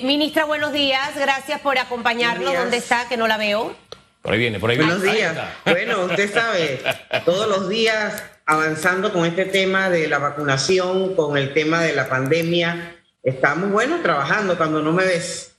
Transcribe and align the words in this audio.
Ministra, 0.00 0.44
buenos 0.44 0.72
días. 0.72 1.16
Gracias 1.16 1.60
por 1.60 1.76
acompañarnos. 1.76 2.54
¿Dónde 2.54 2.76
está? 2.76 3.08
Que 3.08 3.16
no 3.16 3.26
la 3.26 3.36
veo. 3.36 3.74
Por 4.22 4.32
ahí 4.32 4.38
viene, 4.38 4.60
por 4.60 4.70
ahí 4.70 4.76
viene. 4.78 4.94
Buenos 4.94 5.12
días. 5.12 5.36
Bueno, 5.64 6.04
usted 6.04 6.32
sabe, 6.32 6.80
todos 7.24 7.48
los 7.48 7.68
días 7.68 8.22
avanzando 8.46 9.12
con 9.12 9.26
este 9.26 9.46
tema 9.46 9.90
de 9.90 10.06
la 10.06 10.18
vacunación, 10.18 11.16
con 11.16 11.36
el 11.36 11.52
tema 11.52 11.80
de 11.82 11.92
la 11.92 12.08
pandemia. 12.08 12.98
Estamos, 13.24 13.72
bueno, 13.72 13.98
trabajando 14.00 14.56
cuando 14.56 14.80
no 14.80 14.92
me 14.92 15.04
ves. 15.04 15.56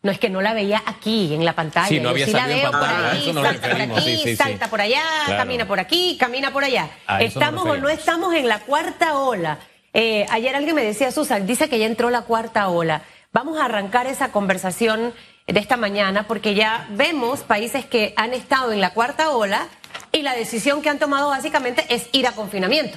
No 0.00 0.10
es 0.10 0.18
que 0.18 0.30
no 0.30 0.40
la 0.40 0.54
veía 0.54 0.82
aquí 0.86 1.34
en 1.34 1.44
la 1.44 1.52
pantalla. 1.52 1.88
Sí, 1.88 2.00
no 2.00 2.08
había 2.08 2.24
Yo 2.24 2.32
sí 2.32 2.32
la 2.38 2.46
salido 2.46 2.56
en 2.58 2.70
veo 2.70 2.80
por 2.80 2.88
ahí, 2.88 3.32
salta 3.34 3.68
por 3.70 3.80
aquí, 3.82 4.00
sí, 4.00 4.16
sí, 4.16 4.22
sí. 4.30 4.36
salta 4.36 4.70
por 4.70 4.80
allá, 4.80 5.02
Claro. 5.26 5.38
camina 5.42 5.68
por 5.68 5.80
aquí, 5.80 6.16
camina 6.18 6.50
por 6.50 6.64
allá. 6.64 6.88
A 7.06 7.20
¿Estamos 7.22 7.66
o 7.66 7.76
no 7.76 7.90
estamos 7.90 8.34
en 8.34 8.48
la 8.48 8.60
cuarta 8.60 9.18
ola? 9.18 9.58
Eh, 9.92 10.24
ayer 10.30 10.56
alguien 10.56 10.74
me 10.74 10.82
decía, 10.82 11.10
Susan, 11.12 11.46
dice 11.46 11.68
que 11.68 11.78
ya 11.78 11.84
entró 11.84 12.08
la 12.08 12.22
cuarta 12.22 12.68
ola. 12.68 13.02
Vamos 13.36 13.58
a 13.58 13.66
arrancar 13.66 14.06
esa 14.06 14.32
conversación 14.32 15.12
de 15.46 15.60
esta 15.60 15.76
mañana 15.76 16.26
porque 16.26 16.54
ya 16.54 16.88
vemos 16.92 17.40
países 17.40 17.84
que 17.84 18.14
han 18.16 18.32
estado 18.32 18.72
en 18.72 18.80
la 18.80 18.94
cuarta 18.94 19.28
ola 19.32 19.68
y 20.10 20.22
la 20.22 20.34
decisión 20.34 20.80
que 20.80 20.88
han 20.88 20.98
tomado 20.98 21.28
básicamente 21.28 21.84
es 21.90 22.08
ir 22.12 22.26
a 22.26 22.32
confinamiento. 22.32 22.96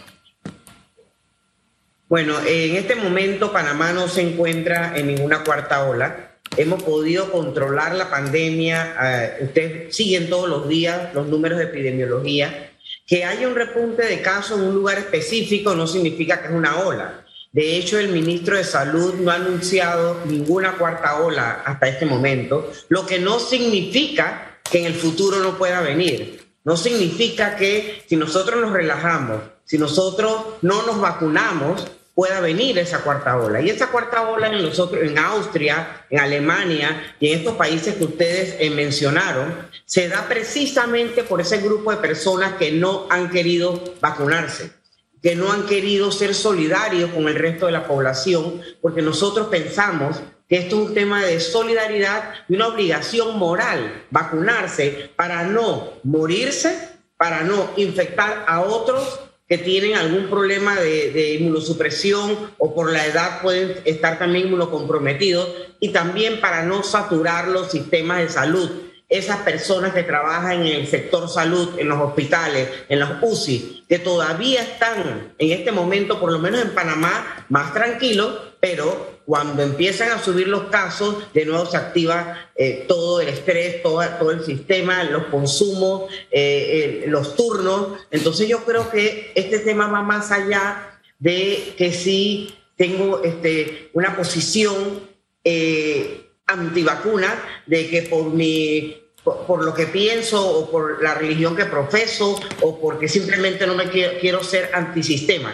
Bueno, 2.07 2.39
en 2.47 2.77
este 2.77 2.95
momento 2.95 3.51
Panamá 3.51 3.91
no 3.91 4.07
se 4.07 4.21
encuentra 4.21 4.97
en 4.97 5.07
ninguna 5.07 5.43
cuarta 5.43 5.83
ola. 5.83 6.37
Hemos 6.55 6.83
podido 6.83 7.33
controlar 7.33 7.95
la 7.95 8.09
pandemia. 8.09 8.95
eh, 9.03 9.43
ustedes 9.43 9.93
siguen 9.93 10.29
todos 10.29 10.47
los 10.47 10.69
días 10.69 11.13
los 11.13 11.27
números 11.27 11.57
de 11.59 11.65
epidemiología. 11.65 12.71
Que 13.05 13.25
haya 13.25 13.45
un 13.45 13.55
repunte 13.55 14.05
de 14.05 14.21
casos 14.21 14.57
en 14.57 14.67
un 14.67 14.75
lugar 14.75 14.99
específico 14.99 15.75
no 15.75 15.85
significa 15.85 16.39
que 16.39 16.47
es 16.47 16.53
una 16.53 16.79
ola. 16.79 17.25
De 17.51 17.77
hecho, 17.77 17.97
el 17.97 18.09
ministro 18.09 18.57
de 18.57 18.63
Salud 18.63 19.15
no 19.15 19.31
ha 19.31 19.35
anunciado 19.35 20.21
ninguna 20.25 20.73
cuarta 20.73 21.19
ola 21.19 21.63
hasta 21.65 21.87
este 21.87 22.05
momento, 22.05 22.71
lo 22.89 23.07
que 23.07 23.17
no 23.17 23.39
significa 23.39 24.59
que 24.69 24.77
en 24.77 24.85
el 24.85 24.93
futuro 24.93 25.39
no 25.39 25.57
pueda 25.57 25.81
venir. 25.81 26.47
No 26.63 26.77
significa 26.77 27.55
que 27.55 28.03
si 28.07 28.15
nosotros 28.17 28.61
nos 28.61 28.71
relajamos, 28.71 29.41
si 29.65 29.79
nosotros 29.79 30.43
no 30.61 30.85
nos 30.85 31.01
vacunamos, 31.01 31.87
pueda 32.13 32.39
venir 32.39 32.77
esa 32.77 32.99
cuarta 32.99 33.37
ola. 33.37 33.61
Y 33.61 33.69
esa 33.71 33.87
cuarta 33.87 34.29
ola 34.29 34.47
en, 34.47 34.61
nosotros, 34.61 35.01
en 35.01 35.17
Austria, 35.17 36.05
en 36.11 36.19
Alemania 36.19 37.15
y 37.19 37.31
en 37.31 37.39
estos 37.39 37.55
países 37.55 37.95
que 37.95 38.03
ustedes 38.03 38.57
eh, 38.59 38.69
mencionaron, 38.69 39.55
se 39.85 40.07
da 40.07 40.27
precisamente 40.27 41.23
por 41.23 41.41
ese 41.41 41.57
grupo 41.57 41.89
de 41.89 41.97
personas 41.97 42.53
que 42.59 42.71
no 42.71 43.07
han 43.09 43.31
querido 43.31 43.95
vacunarse 43.99 44.78
que 45.21 45.35
no 45.35 45.51
han 45.51 45.65
querido 45.65 46.11
ser 46.11 46.33
solidarios 46.33 47.11
con 47.11 47.27
el 47.27 47.35
resto 47.35 47.65
de 47.65 47.73
la 47.73 47.87
población, 47.87 48.61
porque 48.81 49.01
nosotros 49.01 49.47
pensamos 49.47 50.21
que 50.47 50.57
esto 50.57 50.81
es 50.81 50.87
un 50.89 50.93
tema 50.93 51.23
de 51.23 51.39
solidaridad 51.39 52.33
y 52.47 52.55
una 52.55 52.67
obligación 52.67 53.37
moral, 53.37 54.05
vacunarse 54.09 55.11
para 55.15 55.43
no 55.43 55.93
morirse, 56.03 56.89
para 57.17 57.43
no 57.43 57.69
infectar 57.77 58.45
a 58.47 58.61
otros 58.61 59.19
que 59.47 59.57
tienen 59.57 59.95
algún 59.95 60.29
problema 60.29 60.75
de, 60.75 61.35
inmunosupresión 61.35 62.51
o 62.59 62.73
por 62.73 62.91
la 62.91 63.05
edad 63.05 63.41
pueden 63.41 63.77
estar 63.83 64.19
también 64.19 64.45
inmunocomprometidos 64.45 65.49
y 65.79 65.89
también 65.89 66.39
para 66.39 66.63
no 66.63 66.83
saturar 66.83 67.47
los 67.47 67.71
sistemas 67.71 68.19
de 68.19 68.29
salud 68.29 68.69
esas 69.09 69.39
personas 69.39 69.93
que 69.93 70.03
trabajan 70.03 70.65
en 70.65 70.75
el 70.75 70.87
sector 70.87 71.27
salud, 71.27 71.79
en 71.79 71.89
los 71.89 71.99
hospitales, 71.99 72.69
en 72.87 72.99
los 72.99 73.09
UCI, 73.21 73.85
que 73.89 73.97
todavía 73.97 74.61
están 74.61 75.33
en 75.37 75.51
este 75.51 75.71
momento, 75.71 76.19
por 76.19 76.31
lo 76.31 76.37
menos 76.37 76.61
en 76.61 76.69
Panamá, 76.75 77.45
más 77.49 77.73
tranquilos, 77.73 78.39
pero 78.59 79.19
cuando 79.29 79.63
empiezan 79.63 80.11
a 80.11 80.23
subir 80.23 80.47
los 80.47 80.65
casos, 80.65 81.31
de 81.33 81.45
nuevo 81.45 81.65
se 81.65 81.77
activa 81.77 82.49
eh, 82.55 82.85
todo 82.87 83.21
el 83.21 83.29
estrés, 83.29 83.81
todo, 83.83 84.31
el 84.31 84.43
sistema, 84.43 85.03
los 85.03 85.25
consumos, 85.25 86.11
eh, 86.31 87.03
eh, 87.03 87.07
los 87.07 87.35
turnos. 87.35 87.99
Entonces 88.09 88.47
yo 88.47 88.65
creo 88.65 88.89
que 88.89 89.31
este 89.35 89.59
tema 89.59 89.87
va 89.87 90.01
más 90.01 90.31
allá 90.31 90.99
de 91.19 91.75
que 91.77 91.93
sí 91.93 92.55
tengo 92.75 93.23
este, 93.23 93.91
una 93.93 94.15
posición 94.15 95.07
antivacuna, 96.47 97.61
de 97.67 97.87
que 97.87 98.01
por 98.03 98.25
mi 98.31 98.98
por, 99.47 99.63
lo 99.63 99.73
que 99.73 99.87
pienso 99.87 100.45
o 100.45 100.69
por 100.69 101.01
la 101.03 101.13
religión 101.13 101.55
que 101.55 101.65
profeso 101.65 102.39
o 102.61 102.79
porque 102.79 103.07
simplemente 103.07 103.65
no 103.67 103.75
me 103.75 103.89
quiero, 103.89 104.19
quiero 104.19 104.43
ser 104.43 104.71
antisistema. 104.73 105.53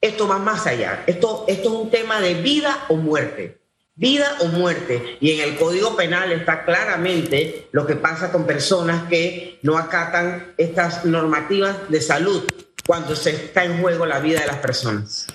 Esto 0.00 0.26
va 0.26 0.38
más 0.38 0.66
allá. 0.66 1.04
Esto, 1.06 1.44
esto 1.46 1.68
es 1.68 1.74
un 1.74 1.90
tema 1.90 2.20
de 2.20 2.34
vida 2.34 2.86
o 2.88 2.96
muerte. 2.96 3.60
Vida 3.94 4.36
o 4.40 4.46
muerte. 4.46 5.18
Y 5.20 5.32
en 5.32 5.48
el 5.48 5.56
Código 5.56 5.94
Penal 5.94 6.32
está 6.32 6.64
claramente 6.64 7.68
lo 7.72 7.86
que 7.86 7.94
pasa 7.94 8.32
con 8.32 8.46
personas 8.46 9.08
que 9.08 9.58
no 9.62 9.78
acatan 9.78 10.54
estas 10.56 11.04
normativas 11.04 11.88
de 11.88 12.00
salud 12.00 12.42
cuando 12.86 13.14
se 13.14 13.30
está 13.30 13.64
en 13.64 13.80
juego 13.80 14.06
la 14.06 14.18
vida 14.18 14.40
de 14.40 14.46
las 14.46 14.56
personas. 14.56 15.26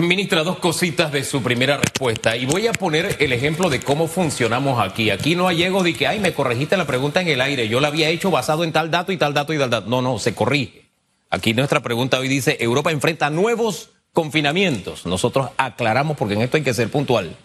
Ministra, 0.00 0.42
dos 0.42 0.58
cositas 0.58 1.12
de 1.12 1.22
su 1.22 1.42
primera 1.42 1.76
respuesta. 1.76 2.34
Y 2.36 2.46
voy 2.46 2.66
a 2.66 2.72
poner 2.72 3.16
el 3.20 3.32
ejemplo 3.32 3.68
de 3.68 3.80
cómo 3.80 4.08
funcionamos 4.08 4.80
aquí. 4.80 5.10
Aquí 5.10 5.36
no 5.36 5.46
hay 5.46 5.62
ego 5.62 5.82
de 5.82 5.94
que, 5.94 6.06
ay, 6.06 6.18
me 6.18 6.32
corregiste 6.32 6.76
la 6.76 6.86
pregunta 6.86 7.20
en 7.20 7.28
el 7.28 7.40
aire. 7.40 7.68
Yo 7.68 7.78
la 7.78 7.88
había 7.88 8.08
hecho 8.08 8.30
basado 8.30 8.64
en 8.64 8.72
tal 8.72 8.90
dato 8.90 9.12
y 9.12 9.18
tal 9.18 9.34
dato 9.34 9.52
y 9.52 9.58
tal 9.58 9.70
dato. 9.70 9.90
No, 9.90 10.00
no, 10.00 10.18
se 10.18 10.34
corrige. 10.34 10.86
Aquí 11.28 11.52
nuestra 11.54 11.80
pregunta 11.80 12.18
hoy 12.18 12.28
dice, 12.28 12.56
Europa 12.58 12.90
enfrenta 12.90 13.30
nuevos 13.30 13.90
confinamientos. 14.12 15.06
Nosotros 15.06 15.50
aclaramos, 15.56 16.16
porque 16.16 16.34
en 16.34 16.42
esto 16.42 16.56
hay 16.56 16.62
que 16.62 16.74
ser 16.74 16.90
puntual, 16.90 17.36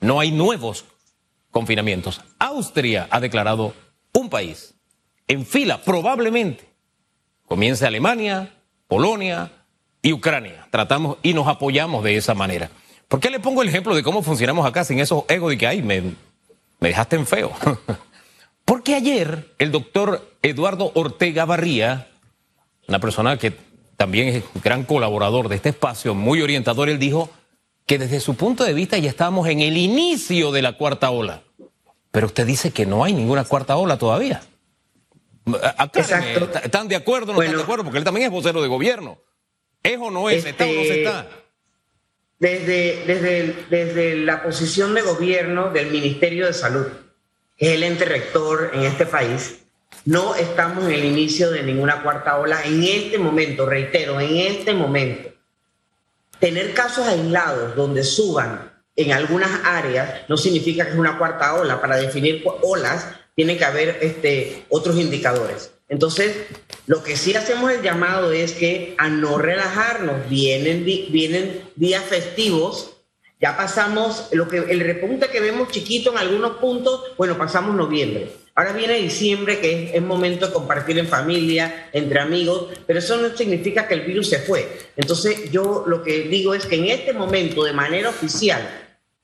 no 0.00 0.20
hay 0.20 0.32
nuevos 0.32 0.84
confinamientos. 1.50 2.20
Austria 2.38 3.08
ha 3.10 3.20
declarado 3.20 3.74
un 4.14 4.30
país 4.30 4.74
en 5.28 5.46
fila, 5.46 5.82
probablemente. 5.82 6.68
Comienza 7.46 7.86
Alemania, 7.86 8.54
Polonia 8.88 9.50
y 10.02 10.12
Ucrania. 10.12 10.66
Tratamos 10.70 11.18
y 11.22 11.34
nos 11.34 11.46
apoyamos 11.48 12.04
de 12.04 12.16
esa 12.16 12.34
manera. 12.34 12.70
¿Por 13.08 13.20
qué 13.20 13.30
le 13.30 13.40
pongo 13.40 13.62
el 13.62 13.68
ejemplo 13.68 13.94
de 13.94 14.02
cómo 14.02 14.22
funcionamos 14.22 14.66
acá 14.66 14.84
sin 14.84 15.00
esos 15.00 15.24
egos 15.28 15.50
de 15.50 15.58
que, 15.58 15.66
ay, 15.66 15.82
me, 15.82 16.00
me 16.80 16.88
dejaste 16.88 17.16
en 17.16 17.26
feo? 17.26 17.52
Porque 18.64 18.94
ayer 18.94 19.52
el 19.58 19.72
doctor 19.72 20.36
Eduardo 20.42 20.92
Ortega 20.94 21.44
Barría, 21.44 22.06
una 22.86 23.00
persona 23.00 23.36
que 23.36 23.52
también 23.96 24.28
es 24.28 24.44
gran 24.62 24.84
colaborador 24.84 25.48
de 25.48 25.56
este 25.56 25.70
espacio, 25.70 26.14
muy 26.14 26.40
orientador, 26.40 26.88
él 26.88 26.98
dijo 26.98 27.28
que 27.84 27.98
desde 27.98 28.20
su 28.20 28.36
punto 28.36 28.62
de 28.64 28.72
vista 28.72 28.96
ya 28.98 29.10
estábamos 29.10 29.48
en 29.48 29.60
el 29.60 29.76
inicio 29.76 30.52
de 30.52 30.62
la 30.62 30.74
cuarta 30.74 31.10
ola. 31.10 31.42
Pero 32.12 32.28
usted 32.28 32.46
dice 32.46 32.70
que 32.70 32.86
no 32.86 33.02
hay 33.02 33.12
ninguna 33.12 33.44
cuarta 33.44 33.76
ola 33.76 33.98
todavía. 33.98 34.42
¿Están 36.62 36.88
de 36.88 36.96
acuerdo 36.96 37.32
o 37.32 37.32
no 37.32 37.36
Bueno. 37.36 37.50
están 37.50 37.58
de 37.58 37.62
acuerdo? 37.64 37.84
Porque 37.84 37.98
él 37.98 38.04
también 38.04 38.26
es 38.26 38.32
vocero 38.32 38.62
de 38.62 38.68
gobierno. 38.68 39.18
¿Es 39.82 39.98
o 39.98 40.10
no 40.10 40.28
es? 40.30 40.44
¿Está 40.44 40.64
o 40.64 40.66
no 40.68 40.72
se 40.74 40.80
Este, 40.80 41.02
está? 41.04 41.28
desde, 42.38 43.04
desde, 43.06 43.54
desde 43.68 44.16
la 44.16 44.42
posición 44.42 44.94
de 44.94 45.02
gobierno 45.02 45.70
del 45.70 45.90
Ministerio 45.90 46.46
de 46.46 46.54
Salud, 46.54 46.86
que 47.56 47.68
es 47.68 47.72
el 47.74 47.82
ente 47.82 48.06
rector 48.06 48.70
en 48.72 48.82
este 48.84 49.06
país, 49.06 49.58
no 50.06 50.34
estamos 50.34 50.84
en 50.84 50.92
el 50.92 51.04
inicio 51.04 51.50
de 51.50 51.62
ninguna 51.62 52.02
cuarta 52.02 52.38
ola 52.38 52.62
en 52.64 52.82
este 52.82 53.18
momento, 53.18 53.66
reitero, 53.66 54.18
en 54.20 54.36
este 54.38 54.72
momento. 54.72 55.30
Tener 56.38 56.72
casos 56.72 57.06
aislados 57.06 57.76
donde 57.76 58.02
suban 58.02 58.72
en 58.96 59.12
algunas 59.12 59.50
áreas 59.64 60.22
no 60.28 60.38
significa 60.38 60.84
que 60.84 60.92
es 60.92 60.96
una 60.98 61.18
cuarta 61.18 61.54
ola. 61.54 61.80
Para 61.80 61.96
definir 61.96 62.42
olas 62.62 63.06
tiene 63.36 63.58
que 63.58 63.64
haber 63.64 63.98
este, 64.00 64.64
otros 64.70 64.96
indicadores. 64.96 65.72
Entonces, 65.88 66.34
lo 66.90 67.04
que 67.04 67.16
sí 67.16 67.36
hacemos 67.36 67.70
el 67.70 67.82
llamado 67.82 68.32
es 68.32 68.50
que 68.50 68.96
a 68.98 69.08
no 69.08 69.38
relajarnos. 69.38 70.28
Vienen, 70.28 70.84
vienen 70.84 71.62
días 71.76 72.02
festivos. 72.02 72.96
Ya 73.40 73.56
pasamos 73.56 74.26
lo 74.32 74.48
que 74.48 74.56
el 74.56 74.80
repunte 74.80 75.28
que 75.28 75.38
vemos 75.38 75.68
chiquito 75.70 76.10
en 76.10 76.18
algunos 76.18 76.56
puntos, 76.56 77.04
bueno, 77.16 77.38
pasamos 77.38 77.76
noviembre. 77.76 78.32
Ahora 78.56 78.72
viene 78.72 78.94
diciembre, 78.98 79.60
que 79.60 79.84
es, 79.84 79.94
es 79.94 80.02
momento 80.02 80.48
de 80.48 80.52
compartir 80.52 80.98
en 80.98 81.06
familia, 81.06 81.88
entre 81.92 82.18
amigos, 82.18 82.70
pero 82.88 82.98
eso 82.98 83.16
no 83.18 83.36
significa 83.36 83.86
que 83.86 83.94
el 83.94 84.00
virus 84.00 84.28
se 84.28 84.40
fue. 84.40 84.68
Entonces, 84.96 85.48
yo 85.52 85.84
lo 85.86 86.02
que 86.02 86.22
digo 86.22 86.54
es 86.54 86.66
que 86.66 86.74
en 86.74 86.86
este 86.86 87.12
momento, 87.12 87.62
de 87.62 87.72
manera 87.72 88.08
oficial, 88.08 88.68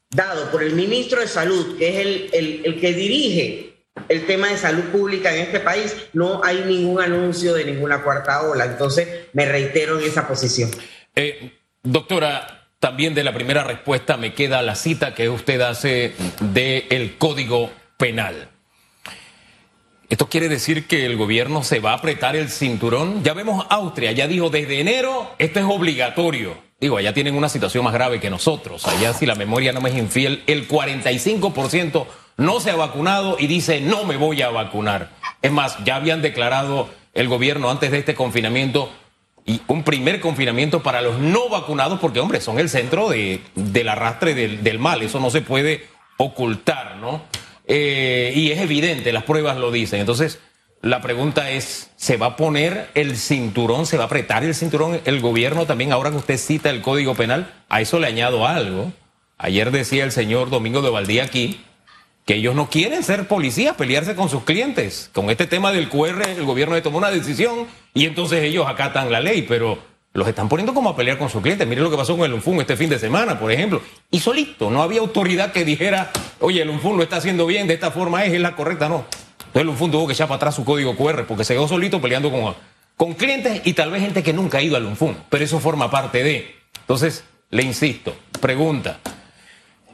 dado 0.08 0.52
por 0.52 0.62
el 0.62 0.74
ministro 0.74 1.20
de 1.20 1.26
Salud, 1.26 1.76
que 1.76 1.88
es 1.88 2.06
el, 2.06 2.30
el- 2.32 2.60
el 2.64 2.80
que 2.80 2.94
dirige 2.94 3.65
el 4.08 4.26
tema 4.26 4.48
de 4.48 4.58
salud 4.58 4.84
pública 4.84 5.34
en 5.34 5.42
este 5.42 5.60
país, 5.60 5.96
no 6.12 6.42
hay 6.44 6.64
ningún 6.66 7.00
anuncio 7.00 7.54
de 7.54 7.64
ninguna 7.64 8.02
cuarta 8.02 8.42
ola. 8.42 8.64
Entonces, 8.64 9.08
me 9.32 9.46
reitero 9.46 9.98
en 9.98 10.06
esa 10.06 10.28
posición. 10.28 10.70
Eh, 11.14 11.52
doctora, 11.82 12.68
también 12.78 13.14
de 13.14 13.24
la 13.24 13.32
primera 13.32 13.64
respuesta 13.64 14.16
me 14.16 14.34
queda 14.34 14.62
la 14.62 14.74
cita 14.74 15.14
que 15.14 15.28
usted 15.28 15.60
hace 15.60 16.14
del 16.40 17.16
Código 17.16 17.70
Penal. 17.96 18.50
¿Esto 20.08 20.28
quiere 20.28 20.48
decir 20.48 20.86
que 20.86 21.04
el 21.04 21.16
gobierno 21.16 21.64
se 21.64 21.80
va 21.80 21.90
a 21.90 21.94
apretar 21.94 22.36
el 22.36 22.48
cinturón? 22.48 23.24
Ya 23.24 23.34
vemos 23.34 23.66
Austria, 23.70 24.12
ya 24.12 24.28
dijo 24.28 24.50
desde 24.50 24.78
enero 24.78 25.34
esto 25.38 25.58
es 25.58 25.66
obligatorio. 25.66 26.64
Digo, 26.78 26.98
allá 26.98 27.12
tienen 27.12 27.34
una 27.34 27.48
situación 27.48 27.82
más 27.82 27.94
grave 27.94 28.20
que 28.20 28.30
nosotros. 28.30 28.86
Allá 28.86 29.14
si 29.14 29.26
la 29.26 29.34
memoria 29.34 29.72
no 29.72 29.80
me 29.80 29.88
es 29.88 29.96
infiel, 29.96 30.44
el 30.46 30.68
45% 30.68 32.06
no 32.36 32.60
se 32.60 32.70
ha 32.70 32.76
vacunado 32.76 33.36
y 33.38 33.46
dice 33.46 33.80
no 33.80 34.04
me 34.04 34.16
voy 34.16 34.42
a 34.42 34.50
vacunar. 34.50 35.10
Es 35.42 35.52
más, 35.52 35.76
ya 35.84 35.96
habían 35.96 36.22
declarado 36.22 36.88
el 37.14 37.28
gobierno 37.28 37.70
antes 37.70 37.90
de 37.90 37.98
este 37.98 38.14
confinamiento 38.14 38.90
y 39.44 39.60
un 39.68 39.84
primer 39.84 40.20
confinamiento 40.20 40.82
para 40.82 41.02
los 41.02 41.18
no 41.18 41.48
vacunados 41.48 42.00
porque, 42.00 42.20
hombre, 42.20 42.40
son 42.40 42.58
el 42.58 42.68
centro 42.68 43.08
de, 43.08 43.40
del 43.54 43.88
arrastre 43.88 44.34
del, 44.34 44.64
del 44.64 44.78
mal. 44.78 45.02
Eso 45.02 45.20
no 45.20 45.30
se 45.30 45.40
puede 45.40 45.86
ocultar, 46.16 46.96
¿no? 46.96 47.22
Eh, 47.66 48.32
y 48.34 48.50
es 48.50 48.60
evidente, 48.60 49.12
las 49.12 49.22
pruebas 49.22 49.56
lo 49.56 49.70
dicen. 49.70 50.00
Entonces, 50.00 50.40
la 50.82 51.00
pregunta 51.00 51.50
es, 51.50 51.90
¿se 51.96 52.16
va 52.16 52.26
a 52.26 52.36
poner 52.36 52.90
el 52.94 53.16
cinturón, 53.16 53.86
se 53.86 53.96
va 53.96 54.04
a 54.04 54.06
apretar 54.06 54.44
el 54.44 54.54
cinturón 54.54 55.00
el 55.04 55.20
gobierno 55.20 55.66
también 55.66 55.92
ahora 55.92 56.10
que 56.10 56.16
usted 56.16 56.38
cita 56.38 56.70
el 56.70 56.82
Código 56.82 57.14
Penal? 57.14 57.52
A 57.68 57.80
eso 57.80 58.00
le 58.00 58.08
añado 58.08 58.46
algo. 58.46 58.92
Ayer 59.38 59.70
decía 59.70 60.04
el 60.04 60.12
señor 60.12 60.50
Domingo 60.50 60.82
de 60.82 60.90
Valdía 60.90 61.24
aquí 61.24 61.60
que 62.26 62.34
ellos 62.34 62.56
no 62.56 62.68
quieren 62.68 63.04
ser 63.04 63.28
policías, 63.28 63.76
pelearse 63.76 64.16
con 64.16 64.28
sus 64.28 64.42
clientes. 64.42 65.10
Con 65.14 65.30
este 65.30 65.46
tema 65.46 65.72
del 65.72 65.88
QR 65.88 66.28
el 66.28 66.44
gobierno 66.44 66.80
tomó 66.82 66.98
una 66.98 67.10
decisión 67.10 67.68
y 67.94 68.04
entonces 68.04 68.42
ellos 68.42 68.66
acatan 68.68 69.12
la 69.12 69.20
ley, 69.20 69.42
pero 69.42 69.78
los 70.12 70.26
están 70.26 70.48
poniendo 70.48 70.74
como 70.74 70.90
a 70.90 70.96
pelear 70.96 71.18
con 71.18 71.30
sus 71.30 71.40
clientes. 71.40 71.68
Miren 71.68 71.84
lo 71.84 71.90
que 71.90 71.96
pasó 71.96 72.16
con 72.16 72.26
el 72.26 72.32
UNFUN 72.32 72.60
este 72.60 72.76
fin 72.76 72.90
de 72.90 72.98
semana, 72.98 73.38
por 73.38 73.52
ejemplo. 73.52 73.80
Y 74.10 74.18
solito, 74.18 74.70
no 74.70 74.82
había 74.82 75.00
autoridad 75.00 75.52
que 75.52 75.64
dijera, 75.64 76.10
oye, 76.40 76.62
el 76.62 76.68
UNFUN 76.68 76.96
lo 76.96 77.04
está 77.04 77.18
haciendo 77.18 77.46
bien, 77.46 77.68
de 77.68 77.74
esta 77.74 77.92
forma 77.92 78.24
es, 78.24 78.32
es 78.32 78.40
la 78.40 78.56
correcta, 78.56 78.88
no. 78.88 79.06
Entonces 79.38 79.62
el 79.62 79.68
UNFUN 79.68 79.92
tuvo 79.92 80.06
que 80.08 80.14
echar 80.14 80.26
para 80.26 80.36
atrás 80.36 80.56
su 80.56 80.64
código 80.64 80.96
QR 80.96 81.26
porque 81.26 81.44
se 81.44 81.54
quedó 81.54 81.68
solito 81.68 82.00
peleando 82.00 82.32
con, 82.32 82.56
con 82.96 83.14
clientes 83.14 83.62
y 83.64 83.74
tal 83.74 83.92
vez 83.92 84.02
gente 84.02 84.24
que 84.24 84.32
nunca 84.32 84.58
ha 84.58 84.62
ido 84.62 84.76
al 84.76 84.84
UNFUN. 84.84 85.16
Pero 85.30 85.44
eso 85.44 85.60
forma 85.60 85.92
parte 85.92 86.24
de. 86.24 86.56
Entonces, 86.80 87.22
le 87.50 87.62
insisto, 87.62 88.16
pregunta. 88.40 88.98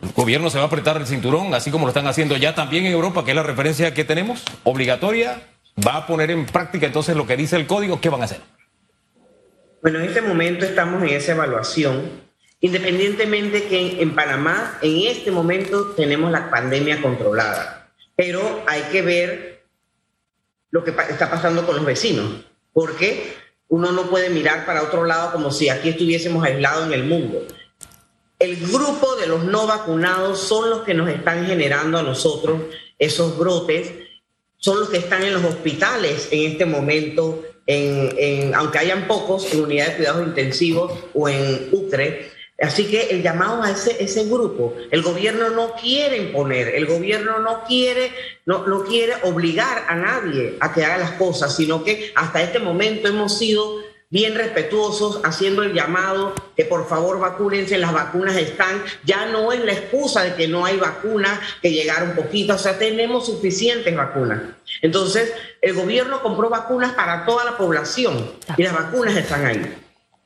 ¿El 0.03 0.13
gobierno 0.13 0.51
se 0.51 0.59
va 0.59 0.65
a 0.65 0.67
apretar 0.67 0.97
el 0.97 1.07
cinturón, 1.07 1.55
así 1.55 1.71
como 1.71 1.87
lo 1.87 1.91
están 1.91 2.09
haciendo 2.09 2.37
ya 2.37 2.57
también 2.57 2.87
en 2.87 2.93
Europa, 2.93 3.25
que 3.25 3.31
es 3.31 3.37
la 3.37 3.45
referencia 3.45 3.95
que 3.95 4.05
tenemos, 4.05 4.43
obligatoria? 4.65 5.41
¿Va 5.87 5.97
a 5.97 6.07
poner 6.09 6.33
en 6.33 6.45
práctica 6.45 6.87
entonces 6.87 7.17
lo 7.17 7.27
que 7.27 7.37
dice 7.37 7.55
el 7.55 7.69
código? 7.69 8.01
¿Qué 8.01 8.09
van 8.09 8.23
a 8.23 8.25
hacer? 8.25 8.41
Bueno, 9.81 10.01
en 10.01 10.07
este 10.07 10.21
momento 10.21 10.65
estamos 10.65 11.03
en 11.03 11.11
esa 11.11 11.33
evaluación, 11.33 12.11
independientemente 12.61 13.65
que 13.65 14.03
en 14.03 14.15
Panamá 14.15 14.79
en 14.83 15.07
este 15.07 15.31
momento 15.31 15.93
tenemos 15.97 16.33
la 16.33 16.51
pandemia 16.51 17.01
controlada, 17.01 17.89
pero 18.17 18.65
hay 18.67 18.83
que 18.93 19.03
ver 19.03 19.65
lo 20.71 20.83
que 20.83 20.91
está 20.91 21.31
pasando 21.31 21.65
con 21.65 21.77
los 21.77 21.85
vecinos, 21.85 22.45
porque 22.73 23.37
uno 23.69 23.93
no 23.93 24.11
puede 24.11 24.31
mirar 24.31 24.67
para 24.67 24.83
otro 24.83 25.05
lado 25.05 25.33
como 25.33 25.53
si 25.53 25.69
aquí 25.69 25.91
estuviésemos 25.91 26.45
aislados 26.45 26.87
en 26.87 26.93
el 26.93 27.05
mundo. 27.05 27.47
El 28.43 28.57
grupo 28.57 29.15
de 29.15 29.29
los 29.29 29.45
no 29.45 29.69
vacunados 29.69 30.41
son 30.41 30.69
los 30.69 30.81
que 30.81 30.95
nos 30.95 31.09
están 31.09 31.47
generando 31.47 31.99
a 31.99 32.03
nosotros 32.03 32.61
esos 32.99 33.39
brotes, 33.39 33.93
son 34.57 34.81
los 34.81 34.91
que 34.91 34.97
están 34.97 35.23
en 35.23 35.35
los 35.35 35.45
hospitales 35.45 36.27
en 36.33 36.51
este 36.51 36.67
momento 36.67 37.45
en, 37.69 38.53
aunque 38.53 38.79
hayan 38.79 39.07
pocos, 39.07 39.53
en 39.53 39.61
unidades 39.61 39.93
de 39.93 39.97
cuidados 39.99 40.27
intensivos 40.27 40.93
o 41.15 41.29
en 41.29 41.69
UCRE. 41.71 42.33
Así 42.61 42.87
que 42.87 43.11
el 43.11 43.23
llamado 43.23 43.63
a 43.63 43.71
ese, 43.71 44.03
ese 44.03 44.25
grupo, 44.25 44.75
el 44.91 45.03
gobierno 45.03 45.51
no 45.51 45.75
quiere 45.75 46.17
imponer, 46.17 46.75
el 46.75 46.87
gobierno 46.87 47.39
no 47.39 47.63
quiere, 47.63 48.11
no, 48.45 48.67
no 48.67 48.83
quiere 48.83 49.15
obligar 49.23 49.85
a 49.89 49.95
nadie 49.95 50.57
a 50.59 50.73
que 50.75 50.85
haga 50.85 50.99
las 50.99 51.13
cosas, 51.13 51.55
sino 51.55 51.85
que 51.85 52.11
hasta 52.17 52.43
este 52.43 52.59
momento 52.59 53.07
hemos 53.07 53.39
sido 53.39 53.92
bien 54.13 54.35
respetuosos, 54.35 55.21
haciendo 55.25 55.63
el 55.63 55.73
llamado 55.73 56.35
que 56.55 56.67
por 56.67 56.87
favor 56.87 57.19
vacúnense, 57.19 57.79
las 57.79 57.95
vacunas 57.95 58.37
están, 58.37 58.85
ya 59.05 59.27
no 59.27 59.53
es 59.53 59.65
la 59.65 59.73
excusa 59.73 60.23
de 60.23 60.35
que 60.35 60.47
no 60.47 60.67
hay 60.67 60.77
vacunas, 60.77 61.41
que 61.63 61.73
llegaron 61.73 62.15
poquitas, 62.15 62.61
o 62.61 62.63
sea, 62.63 62.79
tenemos 62.79 63.25
suficientes 63.25 63.97
vacunas. 63.97 64.43
Entonces, 64.83 65.33
el 65.63 65.73
gobierno 65.73 66.23
compró 66.23 66.51
vacunas 66.51 66.93
para 66.93 67.25
toda 67.25 67.45
la 67.45 67.57
población 67.57 68.33
y 68.57 68.63
las 68.63 68.75
vacunas 68.75 69.17
están 69.17 69.47
ahí. 69.47 69.77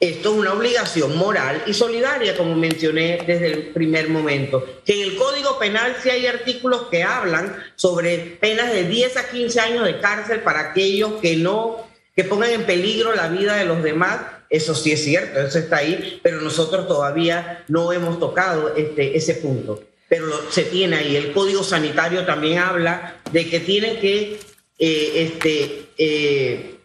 Esto 0.01 0.33
es 0.33 0.41
una 0.41 0.53
obligación 0.53 1.17
moral 1.17 1.63
y 1.67 1.73
solidaria, 1.73 2.37
como 2.37 2.55
mencioné 2.57 3.21
desde 3.25 3.53
el 3.53 3.69
primer 3.69 4.11
momento. 4.11 4.83
Que 4.85 5.01
en 5.01 5.11
el 5.11 5.17
Código 5.17 5.59
Penal 5.59 5.97
sí 6.03 6.11
hay 6.11 6.27
artículos 6.27 6.89
que 6.91 7.05
hablan 7.05 7.57
sobre 7.77 8.19
penas 8.19 8.73
de 8.73 8.85
10 8.85 9.17
a 9.17 9.29
15 9.31 9.61
años 9.61 9.87
de 9.87 9.99
cárcel 10.01 10.41
para 10.41 10.71
aquellos 10.71 11.15
que 11.23 11.37
no 11.37 11.87
que 12.17 12.25
pongan 12.25 12.51
en 12.51 12.65
peligro 12.65 13.15
la 13.15 13.29
vida 13.29 13.57
de 13.57 13.67
los 13.67 13.83
demás, 13.83 14.21
eso 14.49 14.75
sí 14.75 14.91
es 14.93 15.05
cierto, 15.05 15.39
eso 15.39 15.59
está 15.59 15.77
ahí, 15.77 16.19
pero 16.23 16.41
nosotros 16.41 16.89
todavía 16.89 17.63
no 17.69 17.93
hemos 17.93 18.19
tocado 18.19 18.75
este, 18.75 19.17
ese 19.17 19.35
punto. 19.35 19.85
Pero 20.09 20.51
se 20.51 20.63
tiene 20.63 20.97
ahí. 20.97 21.17
El 21.17 21.33
Código 21.33 21.63
Sanitario 21.63 22.25
también 22.25 22.59
habla 22.59 23.21
de 23.33 23.51
que 23.51 23.61
tienen 23.61 24.01
que 24.01 24.39
eh, 24.79 25.13
este, 25.15 25.89
eh, 25.99 26.77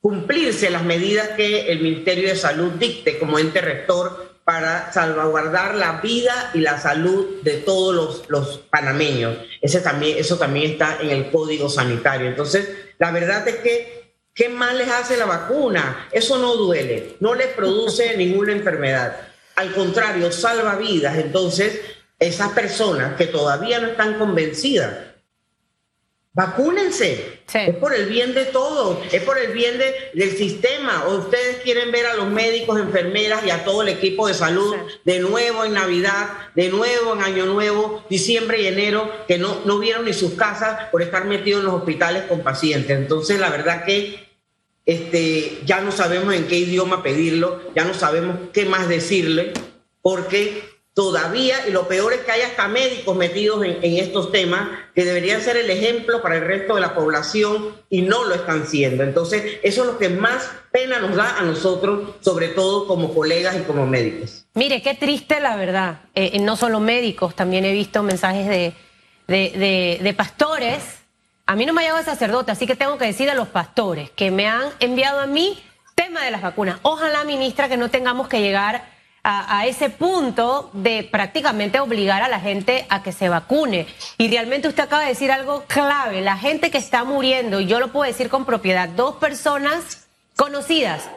cumplirse 0.00 0.70
las 0.70 0.82
medidas 0.82 1.28
que 1.36 1.70
el 1.70 1.80
Ministerio 1.80 2.28
de 2.28 2.36
Salud 2.36 2.72
dicte 2.72 3.18
como 3.18 3.38
ente 3.38 3.60
rector 3.60 4.32
para 4.44 4.92
salvaguardar 4.92 5.76
la 5.76 6.00
vida 6.00 6.50
y 6.54 6.58
la 6.58 6.80
salud 6.80 7.42
de 7.42 7.58
todos 7.58 7.94
los, 7.94 8.28
los 8.28 8.58
panameños. 8.70 9.36
Ese 9.60 9.80
también, 9.80 10.18
eso 10.18 10.38
también 10.38 10.72
está 10.72 10.98
en 11.00 11.10
el 11.10 11.30
Código 11.30 11.68
Sanitario. 11.68 12.26
Entonces, 12.26 12.68
la 12.98 13.12
verdad 13.12 13.46
es 13.46 13.56
que 13.56 14.01
¿Qué 14.34 14.48
mal 14.48 14.78
les 14.78 14.88
hace 14.88 15.16
la 15.18 15.26
vacuna? 15.26 16.08
Eso 16.10 16.38
no 16.38 16.56
duele, 16.56 17.16
no 17.20 17.34
les 17.34 17.48
produce 17.48 18.16
ninguna 18.16 18.52
enfermedad. 18.52 19.16
Al 19.56 19.74
contrario, 19.74 20.32
salva 20.32 20.76
vidas. 20.76 21.18
Entonces, 21.18 21.80
esas 22.18 22.52
personas 22.52 23.16
que 23.16 23.26
todavía 23.26 23.78
no 23.80 23.88
están 23.88 24.18
convencidas, 24.18 25.11
vacúnense. 26.34 27.42
Es 27.52 27.76
por 27.76 27.94
el 27.94 28.06
bien 28.06 28.34
de 28.34 28.46
todos, 28.46 28.98
es 29.12 29.22
por 29.22 29.38
el 29.38 29.52
bien 29.52 29.78
del 29.78 30.30
sistema. 30.36 31.04
O 31.06 31.18
ustedes 31.18 31.58
quieren 31.58 31.92
ver 31.92 32.06
a 32.06 32.14
los 32.14 32.28
médicos, 32.28 32.80
enfermeras 32.80 33.44
y 33.44 33.50
a 33.50 33.64
todo 33.64 33.82
el 33.82 33.88
equipo 33.88 34.26
de 34.26 34.34
salud 34.34 34.74
de 35.04 35.18
nuevo 35.20 35.64
en 35.64 35.74
Navidad, 35.74 36.28
de 36.54 36.68
nuevo 36.68 37.14
en 37.14 37.22
Año 37.22 37.46
Nuevo, 37.46 38.04
diciembre 38.08 38.62
y 38.62 38.66
enero, 38.66 39.10
que 39.28 39.38
no, 39.38 39.60
no 39.64 39.78
vieron 39.78 40.06
ni 40.06 40.14
sus 40.14 40.32
casas 40.32 40.88
por 40.90 41.02
estar 41.02 41.26
metidos 41.26 41.60
en 41.60 41.66
los 41.66 41.74
hospitales 41.74 42.24
con 42.24 42.40
pacientes. 42.40 42.96
Entonces, 42.96 43.38
la 43.38 43.50
verdad 43.50 43.84
que 43.84 44.32
este, 44.86 45.60
ya 45.64 45.80
no 45.80 45.92
sabemos 45.92 46.34
en 46.34 46.46
qué 46.48 46.56
idioma 46.58 47.02
pedirlo, 47.02 47.60
ya 47.76 47.84
no 47.84 47.94
sabemos 47.94 48.36
qué 48.52 48.64
más 48.64 48.88
decirle, 48.88 49.52
porque 50.00 50.71
todavía, 50.94 51.66
y 51.66 51.70
lo 51.70 51.88
peor 51.88 52.12
es 52.12 52.20
que 52.20 52.32
hay 52.32 52.42
hasta 52.42 52.68
médicos 52.68 53.16
metidos 53.16 53.64
en, 53.64 53.78
estos 53.82 54.30
temas 54.30 54.68
que 54.94 55.04
deberían 55.04 55.40
ser 55.40 55.56
el 55.56 55.70
ejemplo 55.70 56.20
para 56.20 56.36
el 56.36 56.42
resto 56.42 56.74
de 56.74 56.82
la 56.82 56.94
población 56.94 57.76
y 57.88 58.02
no 58.02 58.24
lo 58.24 58.34
están 58.34 58.66
siendo. 58.66 59.02
Entonces, 59.02 59.58
eso 59.62 59.82
es 59.82 59.86
lo 59.86 59.98
que 59.98 60.10
más 60.10 60.50
pena 60.70 60.98
nos 60.98 61.16
da 61.16 61.38
a 61.38 61.42
nosotros, 61.42 62.16
sobre 62.20 62.48
todo 62.48 62.86
como 62.86 63.14
colegas 63.14 63.56
y 63.56 63.62
como 63.62 63.86
médicos. 63.86 64.44
Mire, 64.54 64.82
qué 64.82 64.94
triste 64.94 65.40
la 65.40 65.56
verdad. 65.56 66.00
Eh, 66.14 66.38
no 66.40 66.56
solo 66.56 66.78
médicos, 66.80 67.34
también 67.34 67.64
he 67.64 67.72
visto 67.72 68.02
mensajes 68.02 68.46
de, 68.48 68.74
de, 69.28 69.98
de 70.02 70.14
pastores 70.14 71.02
a 71.44 71.56
mí 71.56 71.66
no 71.66 71.72
me 71.72 71.82
ha 71.82 71.84
llegado 71.84 72.04
sacerdote, 72.04 72.52
así 72.52 72.66
que 72.66 72.76
tengo 72.76 72.98
que 72.98 73.04
decir 73.04 73.28
a 73.28 73.34
los 73.34 73.48
pastores 73.48 74.10
que 74.10 74.30
me 74.30 74.46
han 74.46 74.62
enviado 74.78 75.20
a 75.20 75.26
mí 75.26 75.60
tema 75.94 76.24
de 76.24 76.30
las 76.30 76.40
vacunas. 76.40 76.78
Ojalá, 76.82 77.24
ministra, 77.24 77.68
que 77.68 77.76
no 77.76 77.90
tengamos 77.90 78.28
que 78.28 78.40
llegar 78.40 78.91
a, 79.24 79.66
ese 79.66 79.88
punto 79.88 80.70
de 80.72 81.04
prácticamente 81.04 81.78
obligar 81.78 82.22
a 82.22 82.28
la 82.28 82.40
gente 82.40 82.86
a 82.88 83.02
que 83.02 83.12
se 83.12 83.28
vacune. 83.28 83.86
Y 84.18 84.28
realmente 84.28 84.68
usted 84.68 84.82
acaba 84.82 85.02
de 85.02 85.10
decir 85.10 85.30
algo 85.30 85.64
clave, 85.68 86.20
la 86.22 86.36
gente 86.36 86.70
que 86.70 86.78
está 86.78 87.04
muriendo, 87.04 87.60
y 87.60 87.66
yo 87.66 87.78
lo 87.78 87.92
puedo 87.92 88.10
decir 88.10 88.28
con 88.28 88.44
propiedad, 88.44 88.88
dos 88.88 89.16
personas 89.16 90.06
conocidas, 90.34 91.08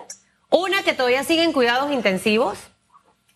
una 0.49 0.83
que 0.83 0.93
todavía 0.93 1.23
sigue 1.23 1.43
en 1.43 1.53
cuidados 1.53 1.91
intensivos, 1.91 2.59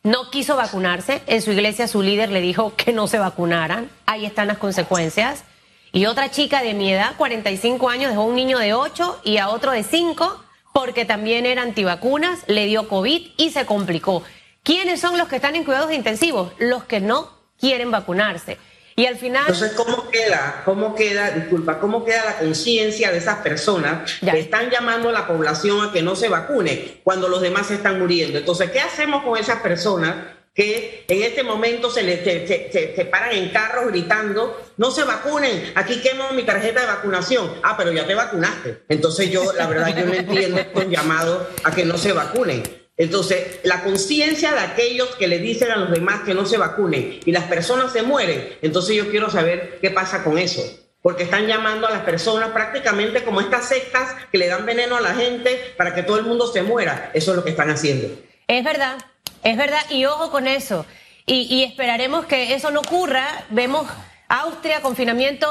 no 0.04 0.30
quiso 0.30 0.56
vacunarse, 0.56 1.22
en 1.26 1.42
su 1.42 1.52
iglesia 1.52 1.88
su 1.88 2.02
líder 2.02 2.30
le 2.30 2.40
dijo 2.40 2.76
que 2.76 2.94
no 2.94 3.08
se 3.08 3.18
vacunaran, 3.18 3.90
ahí 4.06 4.26
están 4.26 4.48
las 4.48 4.58
consecuencias. 4.58 5.44
Y 5.92 6.06
otra 6.06 6.30
chica 6.30 6.62
de 6.62 6.76
mi 6.76 6.94
edad, 6.94 7.16
45 7.18 7.90
años, 7.90 8.12
dejó 8.12 8.24
un 8.24 8.36
niño 8.36 8.60
de 8.60 8.76
8 8.76 9.22
y 9.24 9.38
a 9.38 9.50
otro 9.50 9.72
de 9.72 9.84
5 9.84 10.44
porque 10.72 11.04
también 11.04 11.48
era 11.48 11.64
antivacunas, 11.64 12.44
le 12.48 12.68
dio 12.68 12.88
COVID 12.88 13.32
y 13.38 13.50
se 13.50 13.66
complicó. 13.66 14.24
¿Quiénes 14.64 15.00
son 15.00 15.18
los 15.18 15.28
que 15.28 15.38
están 15.38 15.56
en 15.56 15.64
cuidados 15.64 15.92
intensivos? 15.92 16.54
Los 16.60 16.84
que 16.86 17.00
no 17.00 17.30
quieren 17.60 17.92
vacunarse. 17.92 18.58
Y 18.96 19.06
al 19.06 19.16
final... 19.16 19.44
Entonces, 19.48 19.72
¿cómo 19.74 20.10
queda, 20.10 20.62
cómo 20.66 20.94
queda, 20.94 21.32
disculpa, 21.32 21.80
cómo 21.80 22.04
queda 22.04 22.26
la 22.26 22.38
conciencia 22.38 23.12
de 23.12 23.18
esas 23.18 23.38
personas 23.38 24.20
que 24.20 24.40
están 24.40 24.70
llamando 24.70 25.10
a 25.10 25.14
la 25.14 25.26
población 25.26 25.82
a 25.82 25.94
que 25.94 26.02
no 26.02 26.18
se 26.18 26.28
vacune 26.28 27.00
cuando 27.04 27.30
los 27.30 27.42
demás 27.42 27.72
están 27.72 27.98
muriendo? 27.98 28.38
Entonces, 28.38 28.72
¿qué 28.72 28.82
hacemos 28.82 29.24
con 29.24 29.38
esas 29.38 29.62
personas 29.62 30.16
que 30.54 31.06
en 31.08 31.24
este 31.24 31.44
momento 31.44 31.90
se, 31.90 32.04
le, 32.04 32.18
se, 32.46 33.06
paran 33.06 33.32
en 33.32 33.50
carros 33.50 33.88
gritando, 33.88 34.62
no 34.76 34.92
se 34.92 35.06
vacunen, 35.06 35.72
aquí 35.76 36.02
quemo 36.02 36.34
mi 36.34 36.44
tarjeta 36.44 36.82
de 36.82 36.88
vacunación. 36.88 37.54
Ah, 37.64 37.76
pero 37.78 37.94
ya 37.94 38.06
te 38.06 38.14
vacunaste. 38.14 38.84
Entonces 38.90 39.32
yo, 39.32 39.54
la 39.54 39.68
verdad, 39.68 39.96
yo 39.96 40.06
no 40.06 40.14
entiendo 40.14 40.58
estos 40.58 40.90
llamados 40.90 41.48
a 41.64 41.72
que 41.72 41.86
no 41.86 41.98
se 41.98 42.12
vacunen. 42.12 42.79
Entonces, 43.00 43.62
la 43.64 43.82
conciencia 43.82 44.52
de 44.52 44.60
aquellos 44.60 45.16
que 45.16 45.30
le 45.30 45.40
dicen 45.40 45.72
a 45.72 45.78
los 45.78 45.90
demás 45.90 46.24
que 46.26 46.34
no 46.34 46.46
se 46.46 46.58
vacunen 46.58 47.22
y 47.26 47.32
las 47.32 47.46
personas 47.46 47.94
se 47.94 48.04
mueren, 48.04 48.58
entonces 48.62 48.94
yo 48.94 49.10
quiero 49.10 49.30
saber 49.30 49.80
qué 49.82 49.90
pasa 49.90 50.22
con 50.22 50.38
eso. 50.38 50.62
Porque 51.02 51.24
están 51.24 51.48
llamando 51.48 51.88
a 51.88 51.92
las 51.92 52.02
personas 52.02 52.50
prácticamente 52.50 53.24
como 53.24 53.40
estas 53.40 53.70
sectas 53.70 54.16
que 54.30 54.38
le 54.38 54.48
dan 54.48 54.66
veneno 54.66 54.98
a 54.98 55.02
la 55.02 55.16
gente 55.16 55.74
para 55.78 55.96
que 55.96 56.04
todo 56.04 56.20
el 56.20 56.26
mundo 56.26 56.46
se 56.48 56.62
muera. 56.62 57.10
Eso 57.14 57.32
es 57.32 57.38
lo 57.38 57.44
que 57.46 57.52
están 57.52 57.70
haciendo. 57.70 58.10
Es 58.50 58.66
verdad, 58.66 58.98
es 59.44 59.56
verdad. 59.56 59.80
Y 59.90 60.04
ojo 60.04 60.30
con 60.30 60.46
eso. 60.46 60.86
Y, 61.26 61.44
y 61.44 61.64
esperaremos 61.64 62.26
que 62.26 62.54
eso 62.54 62.70
no 62.70 62.82
ocurra. 62.82 63.46
Vemos 63.50 63.88
Austria, 64.28 64.82
confinamiento. 64.82 65.48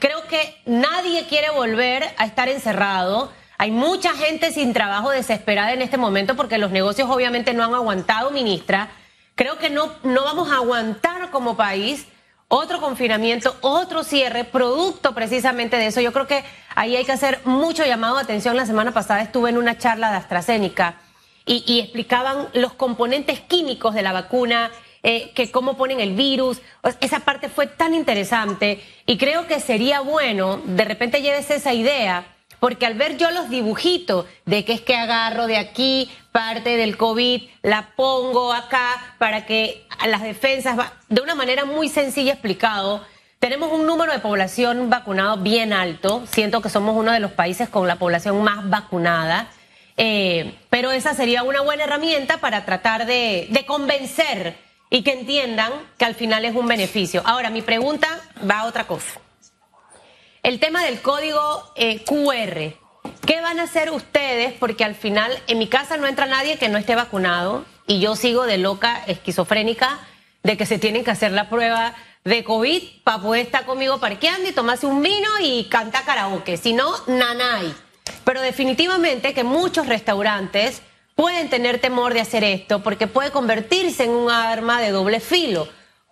Creo 0.00 0.26
que 0.26 0.56
nadie 0.66 1.28
quiere 1.28 1.50
volver 1.50 2.02
a 2.16 2.26
estar 2.26 2.48
encerrado 2.48 3.30
hay 3.62 3.70
mucha 3.70 4.12
gente 4.14 4.50
sin 4.50 4.72
trabajo 4.72 5.10
desesperada 5.10 5.72
en 5.72 5.82
este 5.82 5.96
momento 5.96 6.34
porque 6.34 6.58
los 6.58 6.72
negocios 6.72 7.08
obviamente 7.08 7.54
no 7.54 7.62
han 7.62 7.72
aguantado, 7.72 8.32
ministra. 8.32 8.90
Creo 9.36 9.56
que 9.58 9.70
no, 9.70 9.92
no 10.02 10.24
vamos 10.24 10.50
a 10.50 10.56
aguantar 10.56 11.30
como 11.30 11.56
país 11.56 12.08
otro 12.48 12.80
confinamiento, 12.80 13.54
otro 13.60 14.02
cierre, 14.02 14.42
producto 14.42 15.14
precisamente 15.14 15.76
de 15.76 15.86
eso. 15.86 16.00
Yo 16.00 16.12
creo 16.12 16.26
que 16.26 16.42
ahí 16.74 16.96
hay 16.96 17.04
que 17.04 17.12
hacer 17.12 17.38
mucho 17.44 17.84
llamado 17.84 18.16
de 18.16 18.22
atención. 18.22 18.56
La 18.56 18.66
semana 18.66 18.90
pasada 18.90 19.22
estuve 19.22 19.50
en 19.50 19.58
una 19.58 19.78
charla 19.78 20.10
de 20.10 20.16
AstraZeneca 20.16 20.96
y, 21.46 21.78
explicaban 21.78 22.48
los 22.54 22.72
componentes 22.72 23.38
químicos 23.38 23.94
de 23.94 24.02
la 24.02 24.10
vacuna, 24.10 24.72
eh, 25.04 25.30
que 25.36 25.52
cómo 25.52 25.76
ponen 25.76 26.00
el 26.00 26.16
virus. 26.16 26.60
Esa 27.00 27.20
parte 27.20 27.48
fue 27.48 27.68
tan 27.68 27.94
interesante 27.94 28.82
y 29.06 29.18
creo 29.18 29.46
que 29.46 29.60
sería 29.60 30.00
bueno, 30.00 30.60
de 30.64 30.84
repente 30.84 31.22
lleves 31.22 31.48
esa 31.52 31.72
idea 31.72 32.26
porque 32.62 32.86
al 32.86 32.94
ver 32.94 33.16
yo 33.16 33.32
los 33.32 33.50
dibujitos 33.50 34.24
de 34.46 34.64
que 34.64 34.74
es 34.74 34.80
que 34.80 34.94
agarro 34.94 35.48
de 35.48 35.56
aquí 35.56 36.08
parte 36.30 36.76
del 36.76 36.96
COVID, 36.96 37.42
la 37.62 37.88
pongo 37.96 38.52
acá 38.52 39.16
para 39.18 39.46
que 39.46 39.84
las 40.06 40.22
defensas, 40.22 40.78
de 41.08 41.20
una 41.20 41.34
manera 41.34 41.64
muy 41.64 41.88
sencilla 41.88 42.34
explicado, 42.34 43.04
tenemos 43.40 43.72
un 43.72 43.84
número 43.84 44.12
de 44.12 44.20
población 44.20 44.90
vacunado 44.90 45.38
bien 45.38 45.72
alto, 45.72 46.22
siento 46.30 46.62
que 46.62 46.70
somos 46.70 46.94
uno 46.96 47.10
de 47.10 47.18
los 47.18 47.32
países 47.32 47.68
con 47.68 47.88
la 47.88 47.96
población 47.96 48.40
más 48.44 48.70
vacunada, 48.70 49.48
eh, 49.96 50.54
pero 50.70 50.92
esa 50.92 51.14
sería 51.14 51.42
una 51.42 51.62
buena 51.62 51.82
herramienta 51.82 52.38
para 52.38 52.64
tratar 52.64 53.06
de 53.06 53.64
convencer 53.66 54.54
y 54.88 55.02
que 55.02 55.14
entiendan 55.14 55.72
que 55.98 56.04
al 56.04 56.14
final 56.14 56.44
es 56.44 56.54
un 56.54 56.68
beneficio. 56.68 57.22
Ahora, 57.24 57.50
mi 57.50 57.62
pregunta 57.62 58.06
va 58.48 58.60
a 58.60 58.66
otra 58.66 58.86
cosa. 58.86 59.21
El 60.42 60.58
tema 60.58 60.84
del 60.84 61.00
código 61.00 61.72
eh, 61.76 62.02
QR. 62.02 62.74
¿Qué 63.24 63.40
van 63.40 63.60
a 63.60 63.62
hacer 63.62 63.92
ustedes? 63.92 64.52
Porque 64.52 64.82
al 64.82 64.96
final 64.96 65.30
en 65.46 65.58
mi 65.58 65.68
casa 65.68 65.96
no 65.96 66.08
entra 66.08 66.26
nadie 66.26 66.58
que 66.58 66.68
no 66.68 66.78
esté 66.78 66.96
vacunado 66.96 67.64
y 67.86 68.00
yo 68.00 68.16
sigo 68.16 68.42
de 68.44 68.58
loca 68.58 69.04
esquizofrénica 69.06 70.00
de 70.42 70.56
que 70.56 70.66
se 70.66 70.80
tienen 70.80 71.04
que 71.04 71.12
hacer 71.12 71.30
la 71.30 71.48
prueba 71.48 71.94
de 72.24 72.42
COVID 72.42 72.82
para 73.04 73.22
poder 73.22 73.46
estar 73.46 73.64
conmigo 73.64 74.00
parqueando 74.00 74.48
y 74.48 74.52
tomarse 74.52 74.84
un 74.84 75.00
vino 75.00 75.28
y 75.40 75.66
cantar 75.66 76.04
karaoke. 76.04 76.56
Si 76.56 76.72
no, 76.72 76.92
nanay. 77.06 77.72
Pero 78.24 78.40
definitivamente 78.40 79.34
que 79.34 79.44
muchos 79.44 79.86
restaurantes 79.86 80.82
pueden 81.14 81.50
tener 81.50 81.78
temor 81.78 82.14
de 82.14 82.20
hacer 82.20 82.42
esto 82.42 82.82
porque 82.82 83.06
puede 83.06 83.30
convertirse 83.30 84.02
en 84.04 84.10
un 84.10 84.28
arma 84.28 84.80
de 84.80 84.90
doble 84.90 85.20
filo. 85.20 85.68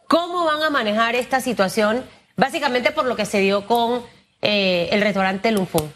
¿Cómo 0.06 0.44
van 0.44 0.62
a 0.62 0.70
manejar 0.70 1.16
esta 1.16 1.40
situación? 1.40 2.04
Básicamente 2.36 2.92
por 2.92 3.06
lo 3.06 3.16
que 3.16 3.26
se 3.26 3.40
dio 3.40 3.66
con 3.66 4.04
eh, 4.42 4.88
el 4.92 5.00
restaurante 5.00 5.52
Lunfón? 5.52 5.92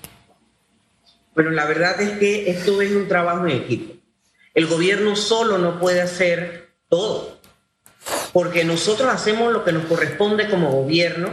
Bueno, 1.35 1.51
la 1.51 1.65
verdad 1.65 2.01
es 2.01 2.19
que 2.19 2.51
esto 2.51 2.81
es 2.81 2.93
un 2.93 3.09
trabajo 3.09 3.47
en 3.47 3.57
equipo. 3.57 3.95
El 4.55 4.67
gobierno 4.67 5.17
solo 5.17 5.59
no 5.59 5.81
puede 5.81 6.01
hacer 6.01 6.71
todo, 6.89 7.41
porque 8.33 8.65
nosotros 8.65 9.09
hacemos 9.09 9.53
lo 9.53 9.65
que 9.65 9.73
nos 9.73 9.87
corresponde 9.87 10.49
como 10.49 10.71
gobierno, 10.71 11.31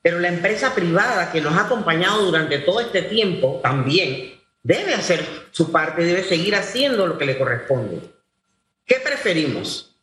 pero 0.00 0.18
la 0.18 0.28
empresa 0.28 0.74
privada 0.74 1.30
que 1.30 1.42
nos 1.42 1.54
ha 1.54 1.66
acompañado 1.66 2.24
durante 2.24 2.58
todo 2.60 2.80
este 2.80 3.02
tiempo 3.02 3.60
también 3.62 4.32
debe 4.62 4.94
hacer 4.94 5.26
su 5.50 5.70
parte, 5.70 6.04
debe 6.04 6.24
seguir 6.24 6.54
haciendo 6.54 7.06
lo 7.06 7.18
que 7.18 7.26
le 7.26 7.36
corresponde. 7.36 8.00
¿Qué 8.86 8.96
preferimos? 8.96 9.94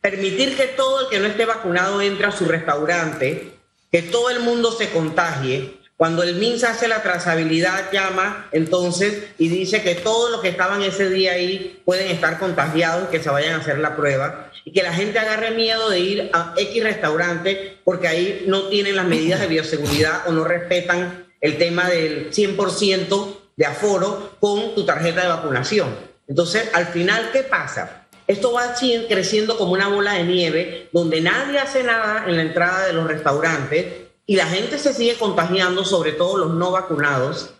Permitir 0.00 0.56
que 0.56 0.66
todo 0.66 1.02
el 1.02 1.08
que 1.08 1.20
no 1.20 1.26
esté 1.26 1.44
vacunado 1.44 2.02
entre 2.02 2.26
a 2.26 2.32
su 2.32 2.44
restaurante 2.46 3.52
que 3.92 4.02
todo 4.02 4.30
el 4.30 4.40
mundo 4.40 4.72
se 4.72 4.88
contagie. 4.88 5.74
Cuando 5.98 6.22
el 6.24 6.34
MINSA 6.36 6.70
hace 6.70 6.88
la 6.88 7.02
trazabilidad, 7.02 7.92
llama 7.92 8.48
entonces 8.50 9.22
y 9.38 9.48
dice 9.48 9.82
que 9.82 9.94
todos 9.94 10.32
los 10.32 10.40
que 10.40 10.48
estaban 10.48 10.82
ese 10.82 11.10
día 11.10 11.32
ahí 11.32 11.80
pueden 11.84 12.10
estar 12.10 12.38
contagiados, 12.40 13.08
que 13.10 13.22
se 13.22 13.30
vayan 13.30 13.54
a 13.54 13.58
hacer 13.58 13.78
la 13.78 13.94
prueba 13.94 14.50
y 14.64 14.72
que 14.72 14.82
la 14.82 14.94
gente 14.94 15.18
agarre 15.18 15.52
miedo 15.52 15.90
de 15.90 16.00
ir 16.00 16.30
a 16.32 16.54
X 16.56 16.82
restaurante 16.82 17.78
porque 17.84 18.08
ahí 18.08 18.44
no 18.48 18.68
tienen 18.68 18.96
las 18.96 19.04
medidas 19.04 19.40
de 19.40 19.46
bioseguridad 19.46 20.26
o 20.26 20.32
no 20.32 20.42
respetan 20.42 21.26
el 21.40 21.58
tema 21.58 21.88
del 21.88 22.32
100% 22.32 23.36
de 23.56 23.66
aforo 23.66 24.36
con 24.40 24.74
tu 24.74 24.84
tarjeta 24.84 25.22
de 25.22 25.28
vacunación. 25.28 25.94
Entonces, 26.26 26.70
al 26.72 26.86
final, 26.86 27.30
¿qué 27.32 27.42
pasa? 27.42 28.01
Esto 28.32 28.50
va 28.50 28.74
creciendo 29.08 29.58
como 29.58 29.72
una 29.72 29.88
bola 29.88 30.14
de 30.14 30.24
nieve, 30.24 30.88
donde 30.90 31.20
nadie 31.20 31.58
hace 31.58 31.82
nada 31.82 32.24
en 32.26 32.36
la 32.36 32.42
entrada 32.42 32.86
de 32.86 32.94
los 32.94 33.06
restaurantes 33.06 33.86
y 34.24 34.36
la 34.36 34.46
gente 34.46 34.78
se 34.78 34.94
sigue 34.94 35.16
contagiando, 35.16 35.84
sobre 35.84 36.12
todo 36.12 36.38
los 36.38 36.54
no 36.54 36.70
vacunados, 36.70 37.50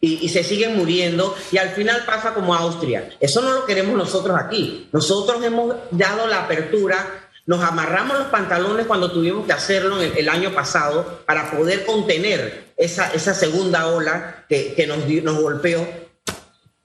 y, 0.00 0.28
se 0.30 0.42
siguen 0.42 0.76
muriendo 0.76 1.36
y 1.52 1.58
al 1.58 1.68
final 1.70 2.04
pasa 2.06 2.34
como 2.34 2.56
Austria. 2.56 3.10
Eso 3.20 3.40
no 3.40 3.52
lo 3.52 3.66
queremos 3.66 3.96
nosotros 3.96 4.36
aquí. 4.36 4.88
Nosotros 4.92 5.44
hemos 5.44 5.76
dado 5.92 6.26
la 6.26 6.40
apertura, 6.40 7.28
nos 7.46 7.62
amarramos 7.62 8.18
los 8.18 8.28
pantalones 8.28 8.86
cuando 8.86 9.12
tuvimos 9.12 9.46
que 9.46 9.52
hacerlo 9.52 10.00
el, 10.00 10.28
año 10.28 10.52
pasado 10.52 11.20
para 11.24 11.52
poder 11.52 11.84
contener 11.84 12.72
esa, 12.76 13.34
segunda 13.34 13.86
ola 13.86 14.44
que, 14.48 14.88
nos 15.22 15.40
golpeó 15.40 15.86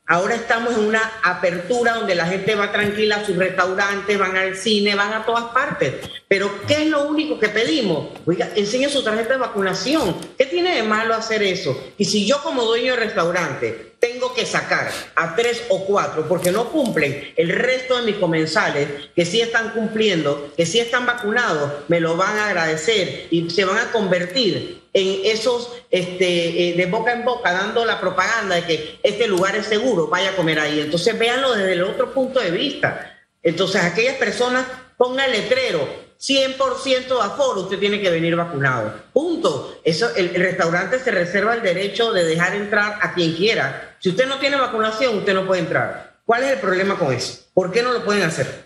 Ahora 0.07 0.35
estamos 0.35 0.75
en 0.75 0.85
una 0.85 1.01
apertura 1.23 1.95
donde 1.95 2.13
la 2.13 2.27
gente 2.27 2.53
va 2.53 2.71
tranquila 2.71 3.15
a 3.15 3.25
sus 3.25 3.37
restaurantes, 3.37 4.19
van 4.19 4.37
al 4.37 4.55
cine, 4.55 4.93
van 4.93 5.11
a 5.13 5.25
todas 5.25 5.45
partes. 5.45 5.95
Pero 6.27 6.51
¿qué 6.67 6.83
es 6.83 6.87
lo 6.89 7.07
único 7.07 7.39
que 7.39 7.49
pedimos? 7.49 8.09
Oiga, 8.27 8.51
enseñen 8.55 8.91
su 8.91 9.03
tarjeta 9.03 9.33
de 9.33 9.39
vacunación. 9.39 10.15
¿Qué 10.37 10.45
tiene 10.45 10.75
de 10.75 10.83
malo 10.83 11.15
hacer 11.15 11.41
eso? 11.41 11.91
Y 11.97 12.05
si 12.05 12.27
yo 12.27 12.43
como 12.43 12.65
dueño 12.65 12.93
de 12.93 12.99
restaurante 12.99 13.95
tengo 13.99 14.31
que 14.35 14.45
sacar 14.45 14.91
a 15.15 15.35
tres 15.35 15.63
o 15.69 15.83
cuatro 15.85 16.27
porque 16.27 16.51
no 16.51 16.69
cumplen 16.69 17.33
el 17.35 17.49
resto 17.49 17.97
de 17.97 18.03
mis 18.03 18.17
comensales 18.17 18.87
que 19.15 19.25
sí 19.25 19.41
están 19.41 19.71
cumpliendo, 19.71 20.53
que 20.55 20.67
sí 20.67 20.79
están 20.79 21.07
vacunados, 21.07 21.71
me 21.87 21.99
lo 21.99 22.15
van 22.15 22.37
a 22.37 22.49
agradecer 22.49 23.25
y 23.31 23.49
se 23.49 23.65
van 23.65 23.79
a 23.79 23.91
convertir 23.91 24.84
en 24.95 25.25
esos 25.25 25.73
este, 25.91 26.69
eh, 26.69 26.73
de 26.73 26.85
boca 26.85 27.11
en 27.11 27.25
boca 27.25 27.51
dando 27.51 27.83
la 27.83 27.99
propaganda 27.99 28.55
de 28.55 28.63
que 28.63 28.99
este 29.03 29.27
lugar 29.27 29.53
es 29.57 29.65
seguro, 29.65 30.07
vaya 30.07 30.29
a 30.29 30.35
comer 30.37 30.57
ahí. 30.57 30.79
Entonces 30.79 31.19
véanlo 31.19 31.53
desde 31.53 31.73
el 31.73 31.83
otro 31.83 32.13
punto 32.13 32.39
de 32.39 32.49
vista. 32.49 33.19
Entonces 33.43 33.83
aquellas 33.83 34.15
personas 34.15 34.65
pongan 34.97 35.29
letrero, 35.31 35.85
100% 36.17 37.07
de 37.07 37.21
aforo, 37.21 37.61
usted 37.61 37.77
tiene 37.77 37.99
que 37.99 38.09
venir 38.09 38.37
vacunado. 38.37 38.93
Punto. 39.11 39.81
Eso, 39.83 40.15
el, 40.15 40.33
restaurante 40.33 40.97
se 40.99 41.11
reserva 41.11 41.55
el 41.55 41.61
derecho 41.61 42.13
de 42.13 42.23
dejar 42.23 42.55
entrar 42.55 42.99
a 43.01 43.13
quien 43.13 43.33
quiera. 43.33 43.97
Si 43.99 44.09
usted 44.09 44.25
no 44.27 44.39
tiene 44.39 44.55
vacunación, 44.55 45.17
usted 45.17 45.33
no 45.33 45.45
puede 45.45 45.59
entrar. 45.59 46.19
¿Cuál 46.25 46.45
es 46.45 46.51
el 46.51 46.59
problema 46.59 46.97
con 46.97 47.13
eso? 47.13 47.43
¿Por 47.53 47.69
qué 47.69 47.83
no 47.83 47.91
lo 47.91 48.05
pueden 48.05 48.23
hacer? 48.23 48.64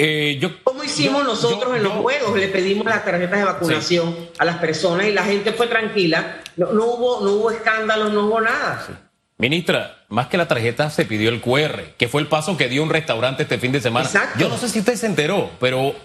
Eh, 0.00 0.38
yo, 0.40 0.62
¿Cómo 0.62 0.84
hicimos 0.84 1.24
nosotros 1.24 1.76
en 1.76 1.82
los 1.82 1.92
juegos? 1.94 2.38
Le 2.38 2.46
pedimos 2.46 2.86
las 2.86 3.04
tarjetas 3.04 3.36
de 3.36 3.44
vacunación 3.44 4.16
a 4.38 4.44
las 4.44 4.58
personas 4.58 5.08
y 5.08 5.12
la 5.12 5.24
gente 5.24 5.52
fue 5.52 5.66
tranquila. 5.66 6.40
No, 6.56 6.68
hubo, 6.68 7.20
no 7.24 7.32
hubo 7.32 7.50
escándalo, 7.50 8.08
no 8.08 8.26
hubo 8.26 8.40
nada. 8.40 8.86
Ministra, 9.38 10.04
más 10.08 10.28
que 10.28 10.36
la 10.36 10.46
tarjeta 10.46 10.88
se 10.90 11.04
pidió 11.04 11.30
el 11.30 11.40
QR, 11.40 11.96
que 11.98 12.06
fue 12.06 12.20
el 12.20 12.28
paso 12.28 12.56
que 12.56 12.68
dio 12.68 12.84
un 12.84 12.90
restaurante 12.90 13.42
este 13.42 13.58
fin 13.58 13.72
de 13.72 13.80
semana. 13.80 14.08
Yo 14.38 14.48
no 14.48 14.56
sé 14.56 14.68
si 14.68 14.78
usted 14.78 14.94
se 14.94 15.06
enteró, 15.06 15.50
pero 15.58 15.96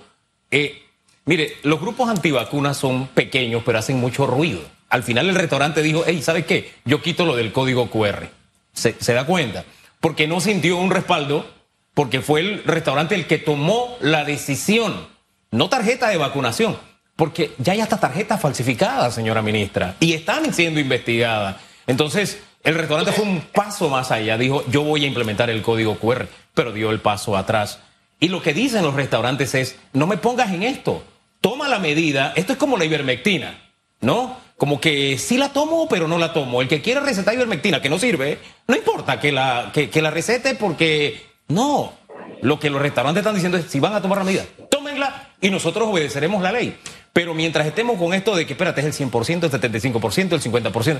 eh, 0.50 0.82
mire, 1.26 1.58
los 1.62 1.80
grupos 1.80 2.10
antivacunas 2.10 2.76
son 2.76 3.08
pequeños, 3.10 3.62
pero 3.64 3.78
hacen 3.78 4.00
mucho 4.00 4.26
ruido. 4.26 4.62
Al 4.90 5.04
final 5.04 5.30
el 5.30 5.36
restaurante 5.36 5.84
dijo, 5.84 6.04
hey, 6.08 6.20
¿sabe 6.24 6.46
qué? 6.46 6.72
Yo 6.84 7.00
quito 7.04 7.26
lo 7.26 7.36
del 7.36 7.52
código 7.52 7.92
QR. 7.92 8.28
¿Se, 8.74 8.96
se 9.00 9.14
da 9.14 9.28
cuenta? 9.28 9.66
Porque 10.00 10.28
no 10.28 10.42
sintió 10.42 10.78
un 10.78 10.90
respaldo, 10.90 11.46
porque 11.94 12.22
fue 12.22 12.40
el 12.42 12.64
restaurante 12.64 13.16
el 13.16 13.28
que 13.28 13.38
tomó 13.38 13.98
la 14.02 14.24
decisión, 14.24 15.08
no 15.52 15.70
tarjeta 15.70 16.10
de 16.10 16.18
vacunación, 16.18 16.78
porque 17.16 17.54
ya 17.60 17.74
hay 17.74 17.82
hasta 17.82 18.00
tarjetas 18.00 18.42
falsificadas, 18.42 19.14
señora 19.14 19.42
ministra, 19.42 19.96
y 20.00 20.14
están 20.14 20.54
siendo 20.54 20.80
investigadas. 20.80 21.58
Entonces, 21.86 22.40
el 22.64 22.76
restaurante 22.76 23.12
fue 23.12 23.26
un 23.26 23.42
paso 23.42 23.90
más 23.90 24.12
allá, 24.12 24.38
dijo, 24.38 24.64
yo 24.70 24.84
voy 24.84 25.04
a 25.04 25.08
implementar 25.08 25.50
el 25.50 25.62
código 25.62 25.98
QR, 26.00 26.28
pero 26.54 26.72
dio 26.72 26.92
el 26.92 27.00
paso 27.00 27.38
atrás. 27.38 27.80
Y 28.20 28.30
lo 28.30 28.42
que 28.42 28.54
dicen 28.54 28.84
los 28.84 28.96
restaurantes 28.96 29.54
es, 29.54 29.78
no 29.92 30.08
me 30.08 30.18
pongas 30.18 30.52
en 30.52 30.64
esto, 30.64 31.04
toma 31.42 31.68
la 31.68 31.80
medida, 31.80 32.34
esto 32.36 32.54
es 32.54 32.60
como 32.60 32.78
la 32.78 32.86
ivermectina, 32.86 33.60
¿no? 34.00 34.38
Como 34.58 34.80
que 34.80 35.18
sí 35.18 35.38
la 35.38 35.50
tomo, 35.50 35.88
pero 35.90 36.08
no 36.08 36.18
la 36.18 36.32
tomo. 36.32 36.62
El 36.62 36.70
que 36.70 36.82
quiere 36.82 37.02
recetar 37.02 37.34
ivermectina 37.34 37.82
que 37.82 37.90
no 37.90 38.00
sirve, 38.00 38.40
no 38.68 38.76
importa 38.76 39.20
que 39.20 39.32
la, 39.34 39.72
que, 39.74 39.90
que 39.90 40.02
la 40.02 40.10
recete 40.10 40.56
porque 40.56 41.33
no. 41.48 41.94
Lo 42.42 42.60
que 42.60 42.70
los 42.70 42.82
restaurantes 42.82 43.22
están 43.22 43.36
diciendo 43.36 43.58
es, 43.58 43.66
si 43.68 43.80
van 43.80 43.94
a 43.94 44.02
tomar 44.02 44.18
la 44.18 44.24
medida, 44.26 44.44
tómenla 44.70 45.30
y 45.40 45.50
nosotros 45.50 45.88
obedeceremos 45.88 46.42
la 46.42 46.52
ley. 46.52 46.78
Pero 47.14 47.34
mientras 47.34 47.66
estemos 47.66 47.98
con 47.98 48.14
esto 48.14 48.36
de 48.36 48.46
que, 48.46 48.54
espérate, 48.54 48.82
es 48.82 49.00
el 49.00 49.12
100%, 49.12 49.44
el 49.44 49.52
75%, 49.52 50.34
el 50.34 50.42
50%, 50.42 51.00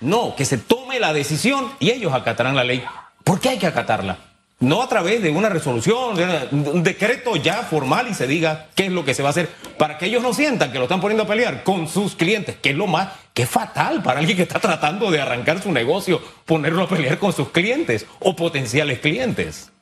no, 0.00 0.34
que 0.34 0.44
se 0.44 0.58
tome 0.58 0.98
la 0.98 1.12
decisión 1.12 1.70
y 1.78 1.90
ellos 1.90 2.12
acatarán 2.12 2.56
la 2.56 2.64
ley. 2.64 2.82
¿Por 3.24 3.40
qué 3.40 3.50
hay 3.50 3.58
que 3.58 3.66
acatarla? 3.66 4.18
No 4.58 4.82
a 4.82 4.88
través 4.88 5.22
de 5.22 5.30
una 5.30 5.48
resolución, 5.48 6.16
de 6.16 6.48
un 6.50 6.82
decreto 6.82 7.36
ya 7.36 7.62
formal 7.62 8.08
y 8.10 8.14
se 8.14 8.26
diga 8.26 8.66
qué 8.74 8.86
es 8.86 8.92
lo 8.92 9.04
que 9.04 9.14
se 9.14 9.22
va 9.22 9.28
a 9.28 9.30
hacer 9.30 9.48
para 9.78 9.96
que 9.96 10.06
ellos 10.06 10.22
no 10.22 10.34
sientan 10.34 10.70
que 10.70 10.78
lo 10.78 10.84
están 10.84 11.00
poniendo 11.00 11.24
a 11.24 11.26
pelear 11.26 11.62
con 11.62 11.88
sus 11.88 12.14
clientes, 12.14 12.56
que 12.60 12.70
es 12.70 12.76
lo 12.76 12.86
más, 12.86 13.08
que 13.32 13.42
es 13.42 13.48
fatal 13.48 14.02
para 14.02 14.20
alguien 14.20 14.36
que 14.36 14.42
está 14.42 14.58
tratando 14.58 15.10
de 15.10 15.20
arrancar 15.20 15.62
su 15.62 15.72
negocio, 15.72 16.20
ponerlo 16.44 16.82
a 16.82 16.88
pelear 16.88 17.18
con 17.18 17.32
sus 17.32 17.48
clientes 17.50 18.06
o 18.18 18.36
potenciales 18.36 18.98
clientes. 18.98 19.72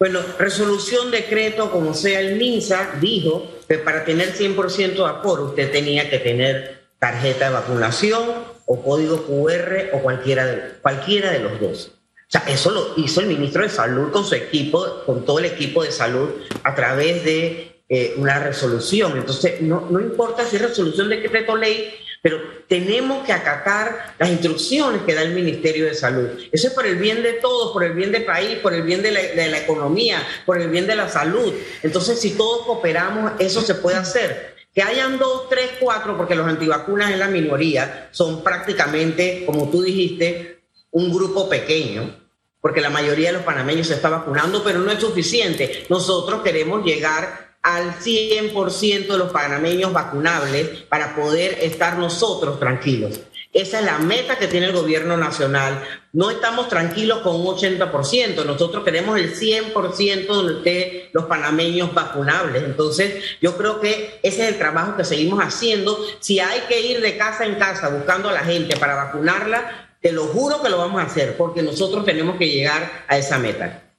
Bueno, 0.00 0.20
resolución, 0.38 1.10
decreto, 1.10 1.70
como 1.70 1.92
sea 1.92 2.20
el 2.20 2.36
MINSA, 2.36 2.92
dijo 3.02 3.46
que 3.68 3.76
para 3.76 4.02
tener 4.02 4.32
100% 4.32 4.94
de 4.94 5.04
aforo 5.04 5.44
usted 5.44 5.70
tenía 5.70 6.08
que 6.08 6.18
tener 6.18 6.86
tarjeta 6.98 7.48
de 7.48 7.54
vacunación 7.54 8.22
o 8.64 8.82
código 8.82 9.26
QR 9.26 9.90
o 9.92 9.98
cualquiera 9.98 10.46
de, 10.46 10.72
cualquiera 10.80 11.32
de 11.32 11.40
los 11.40 11.60
dos. 11.60 11.92
O 12.16 12.30
sea, 12.30 12.44
eso 12.48 12.70
lo 12.70 12.94
hizo 12.96 13.20
el 13.20 13.26
ministro 13.26 13.62
de 13.62 13.68
Salud 13.68 14.10
con 14.10 14.24
su 14.24 14.34
equipo, 14.34 15.02
con 15.04 15.26
todo 15.26 15.38
el 15.38 15.44
equipo 15.44 15.84
de 15.84 15.92
salud, 15.92 16.30
a 16.62 16.74
través 16.74 17.22
de 17.22 17.82
eh, 17.90 18.14
una 18.16 18.38
resolución. 18.38 19.18
Entonces, 19.18 19.60
no, 19.60 19.86
no 19.90 20.00
importa 20.00 20.46
si 20.46 20.56
es 20.56 20.62
resolución, 20.62 21.10
decreto, 21.10 21.54
ley, 21.56 21.92
pero 22.22 22.38
tenemos 22.68 23.24
que 23.24 23.32
acatar 23.32 24.14
las 24.18 24.28
instrucciones 24.30 25.02
que 25.02 25.14
da 25.14 25.22
el 25.22 25.34
Ministerio 25.34 25.86
de 25.86 25.94
Salud. 25.94 26.28
Eso 26.52 26.68
es 26.68 26.74
por 26.74 26.86
el 26.86 26.96
bien 26.96 27.22
de 27.22 27.34
todos, 27.34 27.72
por 27.72 27.82
el 27.82 27.94
bien 27.94 28.12
del 28.12 28.24
país, 28.24 28.58
por 28.58 28.74
el 28.74 28.82
bien 28.82 29.02
de 29.02 29.10
la, 29.10 29.58
economía, 29.58 30.22
por 30.44 30.60
el 30.60 30.68
bien 30.68 30.86
de 30.86 30.96
la 30.96 31.08
salud. 31.08 31.52
Entonces, 31.82 32.20
si 32.20 32.32
todos 32.32 32.66
cooperamos, 32.66 33.32
eso 33.38 33.62
se 33.62 33.74
puede 33.74 33.96
hacer. 33.96 34.54
Que 34.74 34.82
hayan 34.82 35.18
dos, 35.18 35.48
tres, 35.48 35.70
cuatro, 35.80 36.16
porque 36.16 36.34
los 36.34 36.46
antivacunas 36.46 37.10
en 37.10 37.18
la 37.18 37.28
minoría 37.28 38.08
son 38.12 38.44
prácticamente, 38.44 39.44
como 39.46 39.70
tú 39.70 39.82
dijiste, 39.82 40.60
un 40.92 41.12
grupo 41.12 41.48
pequeño, 41.48 42.16
porque 42.60 42.80
la 42.80 42.90
mayoría 42.90 43.28
de 43.28 43.38
los 43.38 43.42
panameños 43.42 43.86
se 43.86 43.94
está 43.94 44.10
vacunando, 44.10 44.62
pero 44.62 44.80
no 44.80 44.92
es 44.92 45.00
suficiente. 45.00 45.86
Nosotros 45.88 46.42
queremos 46.42 46.84
llegar 46.84 47.49
al 47.62 47.94
100% 47.98 49.06
de 49.06 49.18
los 49.18 49.30
panameños 49.32 49.92
vacunables 49.92 50.68
para 50.88 51.14
poder 51.14 51.58
estar 51.60 51.98
nosotros 51.98 52.58
tranquilos. 52.58 53.20
Esa 53.52 53.80
es 53.80 53.84
la 53.84 53.98
meta 53.98 54.38
que 54.38 54.46
tiene 54.46 54.66
el 54.66 54.72
gobierno 54.72 55.16
nacional. 55.16 55.82
No 56.12 56.30
estamos 56.30 56.68
tranquilos 56.68 57.18
con 57.18 57.34
un 57.34 57.46
80%, 57.48 58.44
nosotros 58.46 58.84
queremos 58.84 59.18
el 59.18 59.34
100% 59.34 60.62
de 60.62 61.10
los 61.12 61.24
panameños 61.24 61.92
vacunables. 61.92 62.62
Entonces, 62.62 63.24
yo 63.40 63.56
creo 63.56 63.80
que 63.80 64.20
ese 64.22 64.42
es 64.44 64.48
el 64.50 64.58
trabajo 64.58 64.96
que 64.96 65.04
seguimos 65.04 65.40
haciendo. 65.40 65.98
Si 66.20 66.38
hay 66.38 66.60
que 66.68 66.80
ir 66.80 67.00
de 67.00 67.16
casa 67.16 67.44
en 67.44 67.56
casa 67.56 67.88
buscando 67.88 68.28
a 68.28 68.32
la 68.32 68.44
gente 68.44 68.76
para 68.76 68.94
vacunarla, 68.94 69.96
te 70.00 70.12
lo 70.12 70.26
juro 70.26 70.62
que 70.62 70.70
lo 70.70 70.78
vamos 70.78 71.02
a 71.02 71.06
hacer, 71.06 71.36
porque 71.36 71.62
nosotros 71.62 72.04
tenemos 72.04 72.36
que 72.36 72.48
llegar 72.48 73.04
a 73.08 73.18
esa 73.18 73.38
meta 73.38 73.89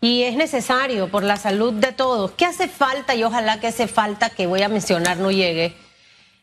y 0.00 0.22
es 0.22 0.36
necesario 0.36 1.08
por 1.08 1.22
la 1.22 1.36
salud 1.36 1.72
de 1.72 1.92
todos. 1.92 2.30
¿Qué 2.32 2.44
hace 2.44 2.68
falta 2.68 3.14
y 3.14 3.24
ojalá 3.24 3.60
que 3.60 3.68
hace 3.68 3.88
falta 3.88 4.30
que 4.30 4.46
voy 4.46 4.62
a 4.62 4.68
mencionar 4.68 5.16
no 5.18 5.30
llegue? 5.30 5.74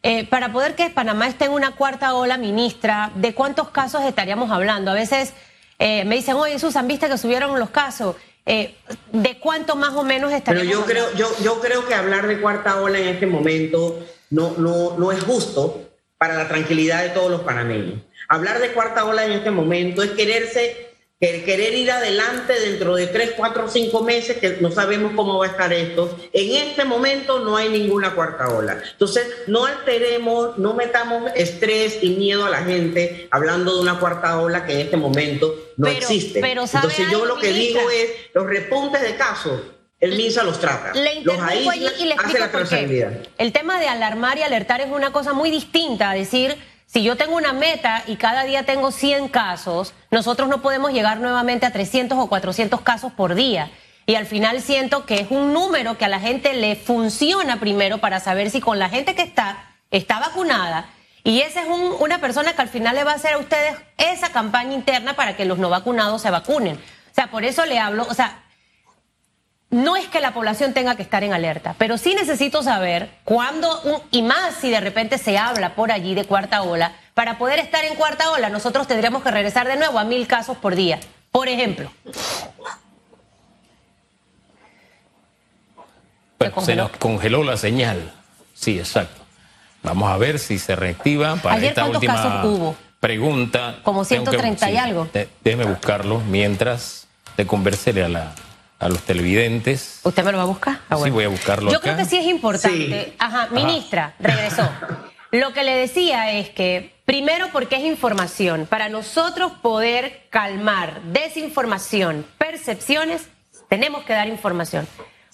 Eh, 0.03 0.25
para 0.27 0.51
poder 0.51 0.75
que 0.75 0.89
Panamá 0.89 1.27
esté 1.27 1.45
en 1.45 1.51
una 1.51 1.71
cuarta 1.71 2.13
ola, 2.13 2.37
ministra, 2.37 3.11
¿de 3.15 3.33
cuántos 3.33 3.69
casos 3.69 4.03
estaríamos 4.03 4.51
hablando? 4.51 4.91
A 4.91 4.93
veces 4.93 5.33
eh, 5.79 6.05
me 6.05 6.15
dicen, 6.15 6.35
oye, 6.35 6.59
Susan, 6.59 6.87
¿viste 6.87 7.07
que 7.07 7.17
subieron 7.17 7.59
los 7.59 7.69
casos? 7.71 8.15
Eh, 8.45 8.75
¿De 9.11 9.39
cuánto 9.39 9.75
más 9.75 9.95
o 9.95 10.03
menos 10.03 10.31
estaríamos 10.31 10.67
Pero 10.69 10.81
yo 10.81 10.85
creo, 10.85 11.15
yo, 11.15 11.43
yo 11.43 11.59
creo 11.59 11.87
que 11.87 11.95
hablar 11.95 12.27
de 12.27 12.39
cuarta 12.39 12.79
ola 12.81 12.99
en 12.99 13.07
este 13.07 13.25
momento 13.25 14.05
no, 14.29 14.53
no, 14.57 14.95
no 14.97 15.11
es 15.11 15.23
justo 15.23 15.89
para 16.17 16.35
la 16.35 16.47
tranquilidad 16.47 17.01
de 17.01 17.09
todos 17.09 17.31
los 17.31 17.41
panameños. 17.41 18.01
Hablar 18.27 18.59
de 18.59 18.73
cuarta 18.73 19.05
ola 19.05 19.25
en 19.25 19.31
este 19.31 19.49
momento 19.49 20.03
es 20.03 20.11
quererse 20.11 20.94
querer 21.43 21.73
ir 21.73 21.91
adelante 21.91 22.53
dentro 22.59 22.95
de 22.95 23.07
tres, 23.07 23.33
cuatro, 23.35 23.67
cinco 23.69 24.01
meses, 24.01 24.37
que 24.37 24.57
no 24.59 24.71
sabemos 24.71 25.13
cómo 25.15 25.37
va 25.37 25.45
a 25.45 25.49
estar 25.49 25.71
esto. 25.73 26.17
En 26.33 26.67
este 26.67 26.85
momento 26.85 27.39
no 27.39 27.57
hay 27.57 27.69
ninguna 27.69 28.13
cuarta 28.13 28.49
ola. 28.49 28.81
Entonces, 28.91 29.27
no 29.47 29.65
alteremos, 29.65 30.57
no 30.57 30.73
metamos 30.73 31.31
estrés 31.35 31.99
y 32.01 32.09
miedo 32.11 32.45
a 32.45 32.49
la 32.49 32.63
gente 32.63 33.27
hablando 33.31 33.75
de 33.75 33.81
una 33.81 33.99
cuarta 33.99 34.39
ola 34.41 34.65
que 34.65 34.73
en 34.73 34.79
este 34.81 34.97
momento 34.97 35.55
no 35.77 35.87
existe. 35.87 36.39
Entonces, 36.39 37.07
yo 37.11 37.25
lo 37.25 37.37
que 37.37 37.51
digo 37.51 37.79
es, 37.89 38.09
los 38.33 38.45
repuntes 38.45 39.01
de 39.01 39.15
casos, 39.15 39.61
el 39.99 40.17
MINSA 40.17 40.43
los 40.43 40.59
trata. 40.59 40.93
los 41.23 41.39
aísla, 41.39 41.91
y 41.99 42.05
le 42.05 42.13
hace 42.13 42.39
la 42.39 42.51
trazabilidad. 42.51 43.11
El 43.37 43.51
tema 43.51 43.79
de 43.79 43.87
alarmar 43.87 44.37
y 44.37 44.41
alertar 44.41 44.81
es 44.81 44.91
una 44.91 45.11
cosa 45.11 45.33
muy 45.33 45.49
distinta 45.49 46.11
decir 46.11 46.55
si 46.85 47.03
yo 47.03 47.17
tengo 47.17 47.35
una 47.35 47.53
meta 47.53 48.03
y 48.07 48.15
cada 48.15 48.43
día 48.43 48.63
tengo 48.63 48.91
100 48.91 49.27
casos, 49.29 49.93
nosotros 50.11 50.47
no 50.47 50.61
podemos 50.61 50.91
llegar 50.93 51.19
nuevamente 51.19 51.65
a 51.65 51.71
300 51.71 52.17
o 52.17 52.27
400 52.27 52.81
casos 52.81 53.11
por 53.11 53.35
día. 53.35 53.71
Y 54.05 54.15
al 54.15 54.27
final 54.27 54.61
siento 54.61 55.05
que 55.05 55.15
es 55.15 55.31
un 55.31 55.51
número 55.51 55.97
que 55.97 56.05
a 56.05 56.09
la 56.09 56.19
gente 56.19 56.53
le 56.53 56.75
funciona 56.75 57.59
primero 57.59 57.97
para 57.97 58.19
saber 58.19 58.51
si 58.51 58.61
con 58.61 58.77
la 58.77 58.89
gente 58.89 59.15
que 59.15 59.23
está, 59.23 59.75
está 59.89 60.19
vacunada. 60.19 60.85
Y 61.23 61.41
esa 61.41 61.63
es 61.63 61.67
una 61.99 62.19
persona 62.19 62.53
que 62.53 62.61
al 62.61 62.69
final 62.69 62.95
le 62.95 63.03
va 63.03 63.13
a 63.13 63.15
hacer 63.15 63.33
a 63.33 63.39
ustedes 63.39 63.75
esa 63.97 64.29
campaña 64.29 64.73
interna 64.73 65.15
para 65.15 65.35
que 65.35 65.45
los 65.45 65.57
no 65.57 65.69
vacunados 65.69 66.21
se 66.21 66.29
vacunen. 66.29 66.75
O 66.75 67.15
sea, 67.15 67.31
por 67.31 67.43
eso 67.45 67.65
le 67.65 67.79
hablo, 67.79 68.05
o 68.07 68.13
sea, 68.13 68.43
no 69.75 69.97
es 69.97 70.07
que 70.07 70.21
la 70.21 70.33
población 70.33 70.73
tenga 70.73 70.95
que 70.95 71.03
estar 71.03 71.25
en 71.25 71.33
alerta, 71.33 71.75
pero 71.77 71.97
sí 71.97 72.15
necesito 72.15 72.63
saber 72.63 73.09
cuándo, 73.25 74.01
y 74.09 74.21
más 74.21 74.55
si 74.55 74.69
de 74.69 74.79
repente 74.79 75.17
se 75.17 75.37
habla 75.37 75.75
por 75.75 75.91
allí 75.91 76.15
de 76.15 76.23
cuarta 76.23 76.61
ola, 76.61 76.93
para 77.13 77.37
poder 77.37 77.59
estar 77.59 77.83
en 77.83 77.95
cuarta 77.95 78.31
ola 78.31 78.49
nosotros 78.49 78.87
tendríamos 78.87 79.21
que 79.21 79.31
regresar 79.31 79.67
de 79.67 79.75
nuevo 79.75 79.99
a 79.99 80.05
mil 80.05 80.27
casos 80.27 80.55
por 80.57 80.75
día, 80.75 80.99
por 81.29 81.49
ejemplo. 81.49 81.91
se 86.63 86.75
nos 86.75 86.91
congeló 86.91 87.43
la 87.43 87.57
señal. 87.57 88.13
Sí, 88.53 88.79
exacto. 88.79 89.23
Vamos 89.83 90.09
a 90.09 90.15
ver 90.15 90.39
si 90.39 90.57
se 90.57 90.77
reactiva 90.77 91.35
para 91.35 91.57
esta 91.57 91.85
última 91.85 92.73
pregunta. 93.01 93.79
Como 93.83 94.05
130 94.05 94.71
y 94.71 94.77
algo. 94.77 95.09
déjeme 95.43 95.65
buscarlo 95.65 96.19
mientras 96.19 97.07
te 97.35 97.45
conversaré 97.45 98.05
a 98.05 98.09
la 98.09 98.31
a 98.85 98.89
los 98.89 99.01
televidentes. 99.01 99.99
¿Usted 100.03 100.23
me 100.23 100.31
lo 100.31 100.37
va 100.37 100.43
a 100.43 100.47
buscar? 100.47 100.79
Ah, 100.89 100.97
sí, 101.03 101.09
voy 101.09 101.23
a 101.23 101.27
buscarlo. 101.27 101.71
Yo 101.71 101.81
creo 101.81 101.97
que 101.97 102.05
sí 102.05 102.17
es 102.17 102.25
importante. 102.25 103.13
Ajá, 103.17 103.47
ministra, 103.51 104.13
regresó. 104.19 104.69
Lo 105.31 105.51
que 105.51 105.63
le 105.63 105.75
decía 105.75 106.31
es 106.31 106.49
que, 106.49 106.95
primero 107.03 107.47
porque 107.51 107.75
es 107.75 107.83
información, 107.83 108.67
para 108.69 108.87
nosotros 108.87 109.51
poder 109.61 110.27
calmar 110.29 111.01
desinformación, 111.11 112.25
percepciones, 112.37 113.27
tenemos 113.67 114.05
que 114.05 114.13
dar 114.13 114.29
información. 114.29 114.87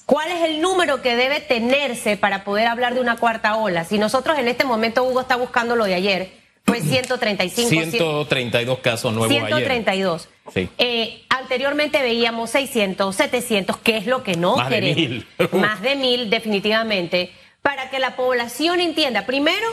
¿Cuál 0.08 0.32
es 0.32 0.42
el 0.44 0.60
número 0.60 1.04
que 1.04 1.16
debe 1.16 1.40
tenerse 1.40 2.18
para 2.18 2.44
poder 2.44 2.68
hablar 2.68 2.96
de 2.96 3.02
una 3.02 3.18
cuarta 3.18 3.58
ola? 3.58 3.84
Si 3.84 4.00
nosotros 4.00 4.40
en 4.40 4.48
este 4.48 4.64
momento, 4.64 5.04
Hugo 5.04 5.22
está 5.22 5.36
buscando 5.36 5.76
lo 5.76 5.86
de 5.86 5.94
ayer, 5.94 6.41
fue 6.80 6.82
135. 6.82 7.70
132 7.70 8.80
casos 8.80 9.14
nuevos 9.14 9.30
132. 9.30 10.30
Sí. 10.54 10.70
Eh, 10.78 11.24
anteriormente 11.30 12.02
veíamos 12.02 12.50
600, 12.52 13.16
700, 13.16 13.78
que 13.78 13.98
es 13.98 14.08
lo 14.08 14.24
que 14.24 14.36
no 14.36 14.56
Más 14.56 14.70
queremos. 14.70 14.96
De 14.96 15.08
mil. 15.08 15.28
Más 15.54 15.82
de 15.82 15.96
mil, 15.96 16.30
definitivamente. 16.30 17.32
Para 17.62 17.90
que 17.90 18.00
la 18.00 18.16
población 18.16 18.80
entienda. 18.80 19.26
Primero, 19.26 19.68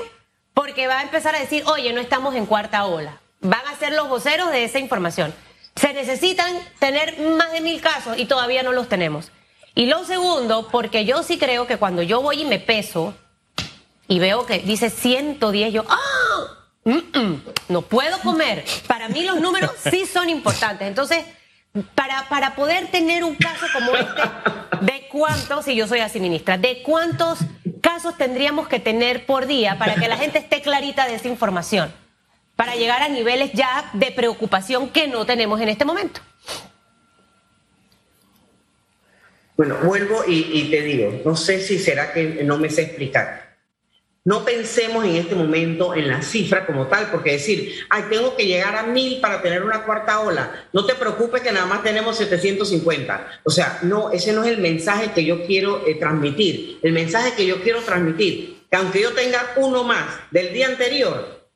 porque 0.55 0.87
va 0.87 0.99
a 0.99 1.03
empezar 1.03 1.35
a 1.35 1.41
decir, 1.41 1.63
oye, 1.67 1.93
no 1.93 2.01
estamos 2.01 2.35
en 2.35 2.47
cuarta 2.47 2.85
ola. 2.85 3.21
Van 3.41 3.67
a 3.67 3.77
ser 3.77 3.93
los 3.93 4.09
voceros 4.09 4.51
de 4.51 4.65
esa 4.65 4.79
información. 4.79 5.33
Se 5.77 5.93
necesitan 5.93 6.59
tener 6.81 7.21
más 7.21 7.53
de 7.53 7.61
mil 7.61 7.81
casos 7.81 8.19
y 8.19 8.27
todavía 8.27 8.63
no 8.63 8.73
los 8.73 8.89
tenemos. 8.89 9.31
Y 9.75 9.87
lo 9.87 10.05
segundo, 10.05 10.69
porque 10.73 11.05
yo 11.05 11.23
sí 11.23 11.39
creo 11.39 11.69
que 11.69 11.77
cuando 11.77 12.03
yo 12.03 12.21
voy 12.21 12.43
y 12.43 12.45
me 12.45 12.59
peso 12.59 13.15
y 14.09 14.19
veo 14.19 14.45
que 14.45 14.59
dice 14.59 14.91
110, 14.91 15.73
yo, 15.73 15.85
¡ah! 15.89 16.58
No 17.69 17.83
puedo 17.83 18.19
comer. 18.21 18.65
Para 18.87 19.09
mí 19.09 19.25
los 19.25 19.41
números 19.41 19.73
sí 19.91 20.07
son 20.07 20.29
importantes. 20.29 20.89
Entonces, 20.89 21.25
para, 21.95 22.29
para 22.29 22.55
poder 22.55 22.89
tener 22.89 23.25
un 23.25 23.35
caso 23.35 23.67
como 23.73 23.95
este, 23.95 24.23
¿de 24.81 25.09
cuántos, 25.11 25.65
si 25.65 25.75
yo 25.77 25.87
soy 25.87 26.01
así 26.01 26.21
ministra, 26.21 26.59
de 26.59 26.83
cuántos 26.83 27.39
casos 27.81 28.17
tendríamos 28.17 28.69
que 28.69 28.81
tener 28.81 29.27
por 29.27 29.47
día 29.47 29.79
para 29.79 29.95
que 29.95 30.09
la 30.09 30.17
gente 30.17 30.39
esté 30.39 30.63
clarita 30.63 31.07
de 31.07 31.15
esa 31.15 31.29
información? 31.29 31.93
Para 32.57 32.75
llegar 32.75 33.03
a 33.03 33.09
niveles 33.09 33.53
ya 33.53 33.91
de 33.93 34.11
preocupación 34.11 34.89
que 34.89 35.07
no 35.07 35.25
tenemos 35.27 35.61
en 35.61 35.69
este 35.69 35.85
momento. 35.85 36.21
Bueno, 39.57 39.77
vuelvo 39.83 40.23
y, 40.27 40.71
te 40.71 40.83
digo, 40.83 41.21
no 41.25 41.35
sé 41.35 41.61
si 41.61 41.81
será 41.81 42.13
que 42.13 42.45
no 42.45 42.59
me 42.59 42.71
sé 42.71 42.83
explicar. 42.83 43.48
No 44.29 44.45
pensemos 44.45 45.07
en 45.07 45.17
este 45.17 45.35
momento 45.35 45.95
en 45.95 46.07
la 46.07 46.21
cifra 46.21 46.67
como 46.67 46.87
tal, 46.87 47.11
porque 47.11 47.33
decir, 47.33 47.87
ay, 47.89 48.05
tengo 48.11 48.37
que 48.37 48.45
llegar 48.45 48.77
a 48.77 48.83
mil 48.83 49.23
para 49.23 49.41
tener 49.41 49.63
una 49.63 49.85
cuarta 49.85 50.21
ola. 50.21 50.67
No 50.75 50.85
te 50.85 50.95
preocupes 50.97 51.41
que 51.41 51.51
nada 51.51 51.65
más 51.65 51.83
tenemos 51.83 52.19
750. 52.19 53.41
O 53.45 53.49
sea, 53.51 53.79
no, 53.85 54.11
ese 54.11 54.35
no 54.35 54.45
es 54.45 54.51
el 54.51 54.59
mensaje 54.59 55.13
que 55.13 55.25
yo 55.25 55.47
quiero 55.47 55.83
eh, 55.87 55.95
transmitir. 55.95 56.79
El 56.83 56.93
mensaje 56.93 57.33
que 57.39 57.47
yo 57.47 57.63
quiero 57.63 57.81
transmitir, 57.81 58.67
que 58.71 58.77
aunque 58.77 59.01
yo 59.01 59.13
tenga 59.13 59.55
uno 59.57 59.83
más 59.83 60.05
del 60.31 60.53
día 60.53 60.67
anterior, 60.67 61.49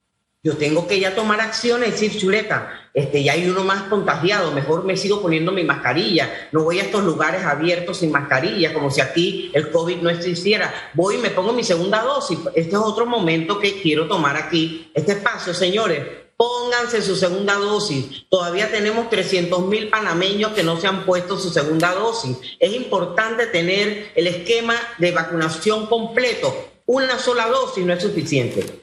yo 0.43 0.57
tengo 0.57 0.89
que 0.89 0.99
ya 0.99 1.15
tomar 1.15 1.43
acciones, 1.43 1.91
decir, 1.91 2.19
chuleta, 2.19 2.82
este, 2.95 3.23
ya 3.23 3.33
hay 3.33 3.49
uno 3.49 3.65
más 3.65 3.85
contagiado, 3.85 4.53
mejor 4.53 4.85
me 4.85 4.99
sigo 4.99 5.23
poniendo 5.23 5.51
mi 5.51 5.65
mascarilla, 5.65 6.49
no 6.53 6.63
voy 6.63 6.79
a 6.79 6.83
estos 6.83 7.03
lugares 7.05 7.43
abiertos 7.43 7.99
sin 7.99 8.13
mascarilla, 8.13 8.75
como 8.75 8.91
si 8.91 9.01
aquí 9.01 9.51
el 9.55 9.71
COVID 9.71 10.03
no 10.03 10.11
existiera. 10.11 10.73
Voy 10.93 11.15
y 11.15 11.19
me 11.19 11.31
pongo 11.31 11.53
mi 11.53 11.65
segunda 11.65 12.03
dosis. 12.03 12.39
Este 12.55 12.77
es 12.77 12.83
otro 12.83 13.07
momento 13.07 13.59
que 13.59 13.81
quiero 13.81 14.09
tomar 14.09 14.37
aquí, 14.37 14.91
este 14.95 15.13
espacio, 15.13 15.55
señores. 15.55 16.07
Pónganse 16.37 17.03
su 17.03 17.15
segunda 17.15 17.55
dosis. 17.55 18.27
Todavía 18.29 18.71
tenemos 18.71 19.09
300 19.09 19.65
mil 19.67 19.89
panameños 19.89 20.53
que 20.53 20.65
no 20.65 20.79
se 20.79 20.89
han 20.89 21.05
puesto 21.07 21.39
su 21.39 21.51
segunda 21.51 21.95
dosis. 21.95 22.37
Es 22.59 22.75
importante 22.75 23.47
tener 23.47 24.11
el 24.17 24.27
esquema 24.27 24.75
de 24.99 25.13
vacunación 25.13 25.87
completo. 25.87 26.53
Una 26.85 27.19
sola 27.19 27.47
dosis 27.47 27.87
no 27.87 27.93
es 27.93 28.03
suficiente. 28.03 28.82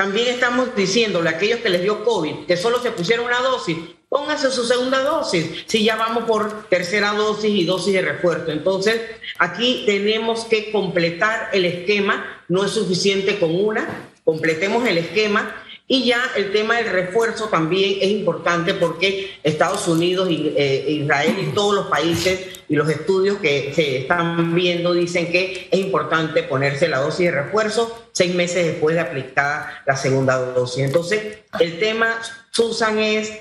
También 0.00 0.28
estamos 0.28 0.74
diciéndole 0.74 1.28
a 1.28 1.32
aquellos 1.32 1.60
que 1.60 1.68
les 1.68 1.82
dio 1.82 2.02
COVID 2.06 2.46
que 2.46 2.56
solo 2.56 2.80
se 2.80 2.90
pusieron 2.90 3.26
una 3.26 3.40
dosis, 3.40 3.76
pónganse 4.08 4.50
su 4.50 4.64
segunda 4.64 5.02
dosis, 5.02 5.64
si 5.66 5.84
ya 5.84 5.94
vamos 5.94 6.24
por 6.24 6.70
tercera 6.70 7.12
dosis 7.12 7.50
y 7.50 7.66
dosis 7.66 7.92
de 7.92 8.00
refuerzo. 8.00 8.50
Entonces, 8.50 8.98
aquí 9.38 9.82
tenemos 9.84 10.46
que 10.46 10.72
completar 10.72 11.50
el 11.52 11.66
esquema, 11.66 12.42
no 12.48 12.64
es 12.64 12.70
suficiente 12.70 13.38
con 13.38 13.54
una, 13.54 14.08
completemos 14.24 14.88
el 14.88 14.96
esquema 14.96 15.54
y 15.92 16.04
ya 16.04 16.30
el 16.36 16.52
tema 16.52 16.76
del 16.76 16.88
refuerzo 16.88 17.48
también 17.48 17.98
es 18.00 18.10
importante 18.10 18.74
porque 18.74 19.32
Estados 19.42 19.88
Unidos, 19.88 20.28
eh, 20.30 20.84
Israel 20.86 21.34
y 21.40 21.52
todos 21.52 21.74
los 21.74 21.86
países 21.88 22.46
y 22.68 22.76
los 22.76 22.88
estudios 22.88 23.38
que 23.38 23.72
se 23.74 23.98
están 23.98 24.54
viendo 24.54 24.94
dicen 24.94 25.32
que 25.32 25.66
es 25.68 25.80
importante 25.80 26.44
ponerse 26.44 26.86
la 26.86 26.98
dosis 27.00 27.26
de 27.26 27.32
refuerzo 27.32 28.04
seis 28.12 28.32
meses 28.36 28.66
después 28.66 28.94
de 28.94 29.00
aplicada 29.00 29.82
la 29.84 29.96
segunda 29.96 30.36
dosis. 30.36 30.84
Entonces, 30.84 31.38
el 31.58 31.80
tema, 31.80 32.20
Susan, 32.52 33.00
es 33.00 33.32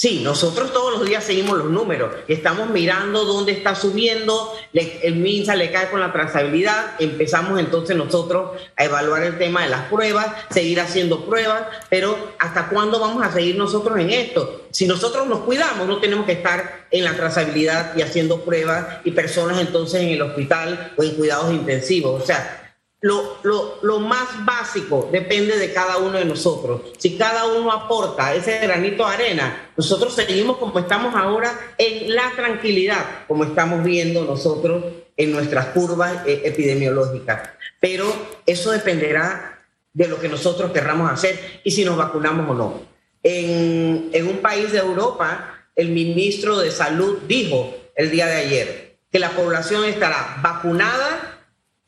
Sí, 0.00 0.20
nosotros 0.22 0.72
todos 0.72 0.96
los 0.96 1.08
días 1.08 1.24
seguimos 1.24 1.58
los 1.58 1.70
números, 1.70 2.14
estamos 2.28 2.70
mirando 2.70 3.24
dónde 3.24 3.50
está 3.50 3.74
subiendo, 3.74 4.54
el 4.72 5.16
MINSA 5.16 5.56
le 5.56 5.72
cae 5.72 5.90
con 5.90 5.98
la 5.98 6.12
trazabilidad, 6.12 6.94
empezamos 7.00 7.58
entonces 7.58 7.96
nosotros 7.96 8.52
a 8.76 8.84
evaluar 8.84 9.24
el 9.24 9.38
tema 9.38 9.64
de 9.64 9.70
las 9.70 9.88
pruebas, 9.88 10.28
seguir 10.50 10.78
haciendo 10.78 11.26
pruebas, 11.26 11.64
pero 11.90 12.16
¿hasta 12.38 12.68
cuándo 12.68 13.00
vamos 13.00 13.24
a 13.24 13.32
seguir 13.32 13.56
nosotros 13.56 13.98
en 13.98 14.10
esto? 14.10 14.66
Si 14.70 14.86
nosotros 14.86 15.26
nos 15.26 15.40
cuidamos, 15.40 15.88
no 15.88 15.98
tenemos 15.98 16.26
que 16.26 16.32
estar 16.34 16.86
en 16.92 17.02
la 17.02 17.16
trazabilidad 17.16 17.96
y 17.96 18.02
haciendo 18.02 18.42
pruebas 18.42 18.98
y 19.02 19.10
personas 19.10 19.58
entonces 19.60 20.00
en 20.00 20.10
el 20.10 20.22
hospital 20.22 20.92
o 20.96 21.02
en 21.02 21.16
cuidados 21.16 21.52
intensivos. 21.52 22.22
O 22.22 22.24
sea, 22.24 22.67
lo, 23.00 23.38
lo, 23.44 23.78
lo, 23.82 24.00
más 24.00 24.44
básico 24.44 25.08
depende 25.12 25.56
de 25.56 25.72
cada 25.72 25.98
uno 25.98 26.18
de 26.18 26.24
nosotros. 26.24 26.80
Si 26.98 27.16
cada 27.16 27.46
uno 27.46 27.70
aporta 27.70 28.34
ese 28.34 28.58
granito 28.58 29.06
de 29.06 29.14
arena, 29.14 29.70
nosotros 29.76 30.14
seguimos 30.14 30.56
como 30.56 30.80
estamos 30.80 31.14
ahora 31.14 31.52
en 31.78 32.14
la 32.14 32.32
tranquilidad, 32.34 33.26
como 33.28 33.44
estamos 33.44 33.84
viendo 33.84 34.24
nosotros 34.24 34.84
en 35.16 35.30
nuestras 35.30 35.66
curvas 35.66 36.26
eh, 36.26 36.42
epidemiológicas. 36.44 37.50
Pero 37.80 38.12
eso 38.46 38.72
dependerá 38.72 39.60
de 39.92 40.08
lo 40.08 40.18
que 40.20 40.28
nosotros 40.28 40.72
querramos 40.72 41.10
hacer 41.10 41.60
y 41.62 41.70
si 41.70 41.84
nos 41.84 41.96
vacunamos 41.96 42.50
o 42.50 42.54
no. 42.54 42.80
En, 43.22 44.10
en 44.12 44.26
un 44.26 44.38
país 44.38 44.72
de 44.72 44.78
Europa, 44.78 45.66
el 45.76 45.90
ministro 45.90 46.58
de 46.58 46.72
Salud 46.72 47.18
dijo 47.28 47.74
el 47.94 48.10
día 48.10 48.26
de 48.26 48.36
ayer 48.36 48.98
que 49.10 49.20
la 49.20 49.30
población 49.30 49.84
estará 49.84 50.38
vacunada 50.42 51.37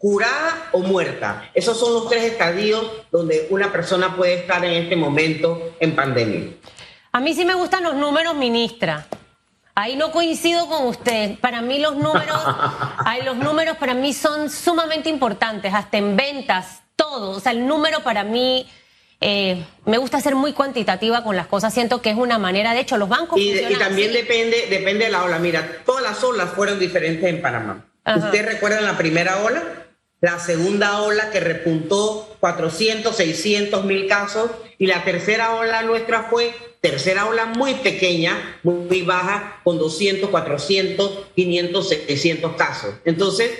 curada 0.00 0.70
o 0.72 0.78
muerta. 0.78 1.50
Esos 1.52 1.78
son 1.78 1.92
los 1.92 2.08
tres 2.08 2.24
estadios 2.24 2.90
donde 3.12 3.46
una 3.50 3.70
persona 3.70 4.16
puede 4.16 4.32
estar 4.32 4.64
en 4.64 4.82
este 4.82 4.96
momento 4.96 5.74
en 5.78 5.94
pandemia. 5.94 6.54
A 7.12 7.20
mí 7.20 7.34
sí 7.34 7.44
me 7.44 7.52
gustan 7.52 7.84
los 7.84 7.94
números, 7.94 8.34
ministra. 8.34 9.06
Ahí 9.74 9.96
no 9.96 10.10
coincido 10.10 10.68
con 10.68 10.86
usted. 10.86 11.38
Para 11.40 11.60
mí 11.60 11.78
los 11.78 11.96
números, 11.96 12.40
los 13.26 13.36
números 13.36 13.76
para 13.76 13.92
mí 13.92 14.14
son 14.14 14.48
sumamente 14.48 15.10
importantes, 15.10 15.74
hasta 15.74 15.98
en 15.98 16.16
ventas, 16.16 16.80
todo. 16.96 17.32
O 17.32 17.40
sea, 17.40 17.52
el 17.52 17.66
número 17.66 18.00
para 18.00 18.24
mí 18.24 18.66
eh, 19.20 19.62
me 19.84 19.98
gusta 19.98 20.18
ser 20.22 20.34
muy 20.34 20.54
cuantitativa 20.54 21.22
con 21.22 21.36
las 21.36 21.46
cosas. 21.46 21.74
Siento 21.74 22.00
que 22.00 22.08
es 22.08 22.16
una 22.16 22.38
manera, 22.38 22.72
de 22.72 22.80
hecho, 22.80 22.96
los 22.96 23.10
bancos. 23.10 23.38
Y, 23.38 23.52
y 23.52 23.76
también 23.78 24.14
depende, 24.14 24.66
depende 24.70 25.04
de 25.04 25.10
la 25.10 25.24
ola. 25.24 25.38
Mira, 25.38 25.82
todas 25.84 26.02
las 26.02 26.24
olas 26.24 26.48
fueron 26.54 26.78
diferentes 26.78 27.28
en 27.28 27.42
Panamá. 27.42 27.84
¿Usted 28.16 28.46
recuerda 28.46 28.80
la 28.80 28.96
primera 28.96 29.42
ola? 29.42 29.89
La 30.20 30.38
segunda 30.38 31.00
ola 31.00 31.30
que 31.30 31.40
repuntó 31.40 32.36
400, 32.40 33.16
600 33.16 33.84
mil 33.84 34.06
casos 34.06 34.50
y 34.78 34.86
la 34.86 35.02
tercera 35.04 35.54
ola 35.54 35.82
nuestra 35.82 36.24
fue 36.24 36.54
tercera 36.80 37.26
ola 37.26 37.46
muy 37.46 37.74
pequeña, 37.74 38.58
muy 38.62 39.02
baja, 39.02 39.60
con 39.64 39.78
200, 39.78 40.30
400, 40.30 41.26
500, 41.34 41.88
600 41.88 42.56
casos. 42.56 42.94
Entonces, 43.04 43.50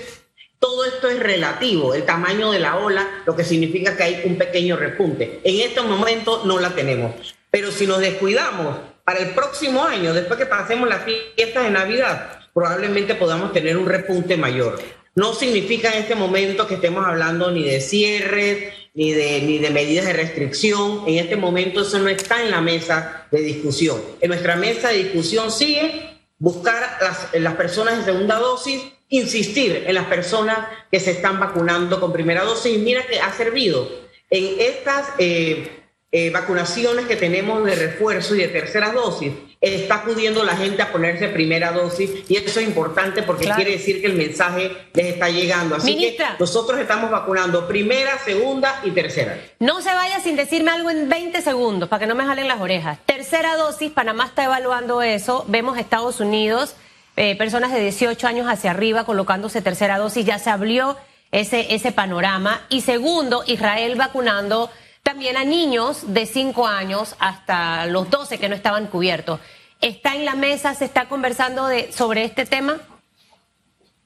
todo 0.59 0.85
esto 0.85 1.09
es 1.09 1.19
relativo, 1.19 1.95
el 1.95 2.05
tamaño 2.05 2.51
de 2.53 2.59
la 2.59 2.77
ola, 2.77 3.23
lo 3.25 3.35
que 3.35 3.45
significa 3.45 3.97
que 3.97 4.03
hay 4.03 4.23
un 4.25 4.37
pequeño 4.37 4.77
repunte. 4.77 5.41
En 5.45 5.61
este 5.61 5.81
momento 5.81 6.43
no 6.45 6.59
la 6.59 6.75
tenemos, 6.75 7.35
pero 7.51 7.71
si 7.71 7.87
nos 7.87 8.01
descuidamos 8.01 8.77
para 9.05 9.21
el 9.21 9.31
próximo 9.31 9.83
año, 9.83 10.13
después 10.13 10.39
que 10.39 10.47
pasemos 10.47 10.89
las 10.89 11.05
fiestas 11.05 11.65
de 11.65 11.71
Navidad, 11.71 12.41
probablemente 12.53 13.15
podamos 13.15 13.53
tener 13.53 13.77
un 13.79 13.87
repunte 13.87 14.37
mayor. 14.37 14.79
No 15.21 15.35
significa 15.35 15.93
en 15.93 15.99
este 15.99 16.15
momento 16.15 16.67
que 16.67 16.77
estemos 16.77 17.07
hablando 17.07 17.51
ni 17.51 17.63
de 17.63 17.83
cierre, 17.83 18.73
ni 18.95 19.13
de, 19.13 19.43
ni 19.43 19.59
de 19.59 19.69
medidas 19.69 20.07
de 20.07 20.15
restricción. 20.15 21.03
En 21.07 21.19
este 21.19 21.37
momento 21.37 21.83
eso 21.83 21.99
no 21.99 22.09
está 22.09 22.43
en 22.43 22.51
la 22.51 22.63
mesa 22.63 23.27
de 23.31 23.43
discusión. 23.43 24.01
En 24.23 24.29
nuestra 24.29 24.57
mesa 24.57 24.89
de 24.89 25.05
discusión 25.05 25.53
sigue 25.53 26.23
buscar 26.39 26.97
las, 27.03 27.39
las 27.39 27.55
personas 27.57 27.99
de 27.99 28.11
segunda 28.11 28.39
dosis, 28.39 28.81
insistir 29.11 29.85
en 29.87 29.95
las 29.95 30.07
personas 30.07 30.67
que 30.91 30.99
se 30.99 31.11
están 31.11 31.39
vacunando 31.39 32.01
con 32.01 32.15
primera 32.15 32.43
dosis. 32.43 32.79
Mira 32.79 33.07
que 33.07 33.21
ha 33.21 33.31
servido 33.31 33.91
en 34.31 34.59
estas 34.59 35.07
eh, 35.19 35.83
eh, 36.13 36.31
vacunaciones 36.31 37.05
que 37.05 37.17
tenemos 37.17 37.63
de 37.67 37.75
refuerzo 37.75 38.35
y 38.37 38.39
de 38.39 38.49
tercera 38.49 38.91
dosis 38.91 39.33
está 39.61 39.97
acudiendo 39.97 40.43
la 40.43 40.57
gente 40.57 40.81
a 40.81 40.91
ponerse 40.91 41.29
primera 41.29 41.73
dosis 41.73 42.11
y 42.29 42.37
eso 42.37 42.61
es 42.61 42.67
importante 42.67 43.23
porque 43.23 43.47
quiere 43.51 43.73
decir 43.73 44.01
que 44.01 44.07
el 44.07 44.15
mensaje 44.15 44.75
les 44.95 45.07
está 45.07 45.29
llegando. 45.29 45.77
Así 45.77 45.97
que 45.99 46.17
nosotros 46.39 46.81
estamos 46.81 47.11
vacunando 47.11 47.69
primera, 47.69 48.19
segunda 48.19 48.81
y 48.85 48.91
tercera. 48.93 49.39
No 49.59 49.83
se 49.83 49.93
vaya 49.95 50.19
sin 50.21 50.37
decirme 50.37 50.71
algo 50.71 50.89
en 50.91 51.11
20 51.11 51.43
segundos 51.43 51.91
para 51.91 52.01
que 52.01 52.07
no 52.07 52.15
me 52.15 52.25
jalen 52.25 52.49
las 52.49 52.61
orejas. 52.61 52.99
Tercera 53.05 53.57
dosis, 53.57 53.93
Panamá 53.93 54.27
está 54.27 54.45
evaluando 54.45 55.03
eso. 55.03 55.45
Vemos 55.47 55.77
Estados 55.77 56.21
Unidos, 56.21 56.75
eh, 57.17 57.37
personas 57.37 57.71
de 57.71 57.81
18 57.81 58.27
años 58.27 58.47
hacia 58.49 58.71
arriba 58.71 59.05
colocándose 59.05 59.61
tercera 59.61 59.99
dosis, 59.99 60.25
ya 60.25 60.39
se 60.39 60.49
abrió 60.49 60.97
ese, 61.33 61.75
ese 61.75 61.93
panorama. 61.93 62.63
Y 62.71 62.81
segundo, 62.81 63.45
Israel 63.47 63.97
vacunando 63.97 64.71
también 65.11 65.37
a 65.37 65.43
niños 65.43 66.15
de 66.15 66.25
5 66.25 66.69
años 66.69 67.17
hasta 67.19 67.85
los 67.87 68.09
12 68.11 68.39
que 68.39 68.49
no 68.49 68.55
estaban 68.55 68.87
cubiertos. 68.87 69.41
¿Está 69.81 70.15
en 70.15 70.25
la 70.25 70.37
mesa, 70.37 70.73
se 70.77 70.85
está 70.85 71.09
conversando 71.09 71.67
sobre 71.91 72.23
este 72.23 72.47
tema? 72.47 72.79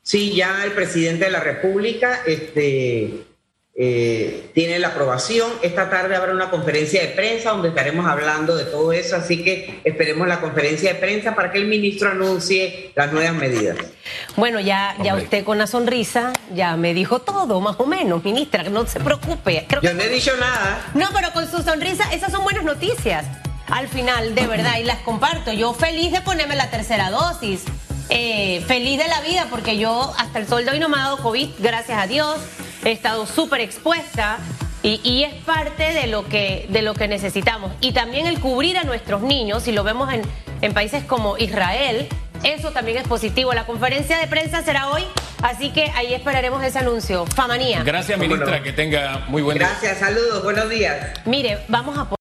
Sí, 0.03 0.35
ya 0.35 0.65
el 0.65 0.73
presidente 0.73 1.27
de 1.27 1.31
la 1.31 1.41
República 1.41 2.23
este, 2.27 3.23
eh, 3.77 4.51
tiene 4.55 4.79
la 4.79 4.89
aprobación. 4.89 5.51
Esta 5.63 5.91
tarde 5.91 6.15
habrá 6.15 6.33
una 6.33 6.49
conferencia 6.49 7.01
de 7.01 7.09
prensa 7.09 7.51
donde 7.51 7.71
estaremos 7.71 8.07
hablando 8.07 8.57
de 8.57 8.65
todo 8.67 8.93
eso, 8.93 9.17
así 9.17 9.43
que 9.43 9.81
esperemos 9.83 10.29
la 10.29 10.41
conferencia 10.41 10.93
de 10.93 11.01
prensa 11.01 11.35
para 11.35 11.51
que 11.51 11.59
el 11.59 11.67
ministro 11.67 12.11
anuncie 12.11 12.93
las 12.95 13.13
nuevas 13.13 13.35
medidas. 13.35 13.77
Bueno, 14.37 14.61
ya, 14.61 14.95
ya 15.03 15.17
usted 15.17 15.43
con 15.43 15.59
la 15.59 15.67
sonrisa 15.67 16.33
ya 16.55 16.77
me 16.77 16.95
dijo 16.95 17.21
todo, 17.21 17.61
más 17.61 17.75
o 17.79 17.87
menos, 17.87 18.23
ministra, 18.23 18.63
no 18.65 18.87
se 18.87 19.01
preocupe. 19.01 19.67
Yo 19.83 19.93
no 19.93 20.03
he 20.03 20.09
dicho 20.09 20.37
nada. 20.39 20.93
No, 20.95 21.09
pero 21.13 21.33
con 21.33 21.51
su 21.51 21.63
sonrisa, 21.63 22.05
esas 22.13 22.31
son 22.31 22.45
buenas 22.45 22.63
noticias. 22.63 23.27
Al 23.67 23.89
final, 23.89 24.35
de 24.35 24.47
verdad, 24.47 24.79
y 24.79 24.85
las 24.85 24.99
comparto. 24.99 25.53
Yo 25.53 25.73
feliz 25.73 26.13
de 26.13 26.21
ponerme 26.21 26.55
la 26.55 26.71
tercera 26.71 27.11
dosis. 27.11 27.65
Eh, 28.11 28.63
feliz 28.69 28.99
de 28.99 29.09
la 29.09 29.23
vida 29.23 29.47
porque 29.51 29.79
yo 29.79 30.13
hasta 30.19 30.39
el 30.39 30.47
sol 30.47 30.65
de 30.67 30.73
hoy 30.73 30.79
no 30.79 30.91
me 30.91 30.99
ha 30.99 31.05
dado 31.05 31.17
COVID, 31.19 31.49
gracias 31.59 31.99
a 31.99 32.07
Dios 32.07 32.37
he 32.85 32.93
estado 32.93 33.27
súper 33.27 33.61
expuesta 33.61 34.39
y, 34.83 35.25
es 35.25 35.33
parte 35.45 35.95
de 35.95 36.07
lo, 36.09 36.29
que, 36.29 36.67
de 36.69 36.83
lo 36.83 36.93
que 36.93 37.09
necesitamos. 37.09 37.73
Y 37.81 37.93
también 37.93 38.27
el 38.27 38.39
cubrir 38.39 38.77
a 38.77 38.85
nuestros 38.85 39.23
niños, 39.23 39.63
si 39.63 39.73
lo 39.73 39.83
vemos 39.83 40.13
en, 40.13 40.21
en 40.61 40.75
países 40.75 41.05
como 41.05 41.39
Israel, 41.39 42.07
Eso 42.43 42.73
también 42.73 42.99
es 42.99 43.09
positivo. 43.09 43.55
La 43.55 43.65
conferencia 43.65 44.19
de 44.19 44.27
prensa 44.27 44.63
será 44.63 44.91
hoy, 44.91 45.03
así 45.43 45.71
que 45.71 45.91
ahí 45.97 46.13
esperaremos 46.13 46.63
ese 46.63 46.79
anuncio. 46.81 47.25
Famanía. 47.25 47.83
Gracias, 47.83 48.19
ministra. 48.19 48.63
Que 48.63 48.73
tenga 48.73 49.25
muy 49.29 49.41
buen 49.41 49.57
día. 49.57 49.69
Gracias, 49.69 50.01
saludos, 50.01 50.45
buenos 50.45 50.69
días. 50.69 51.19
Mire, 51.25 51.61
vamos 51.69 51.97
a 51.97 52.11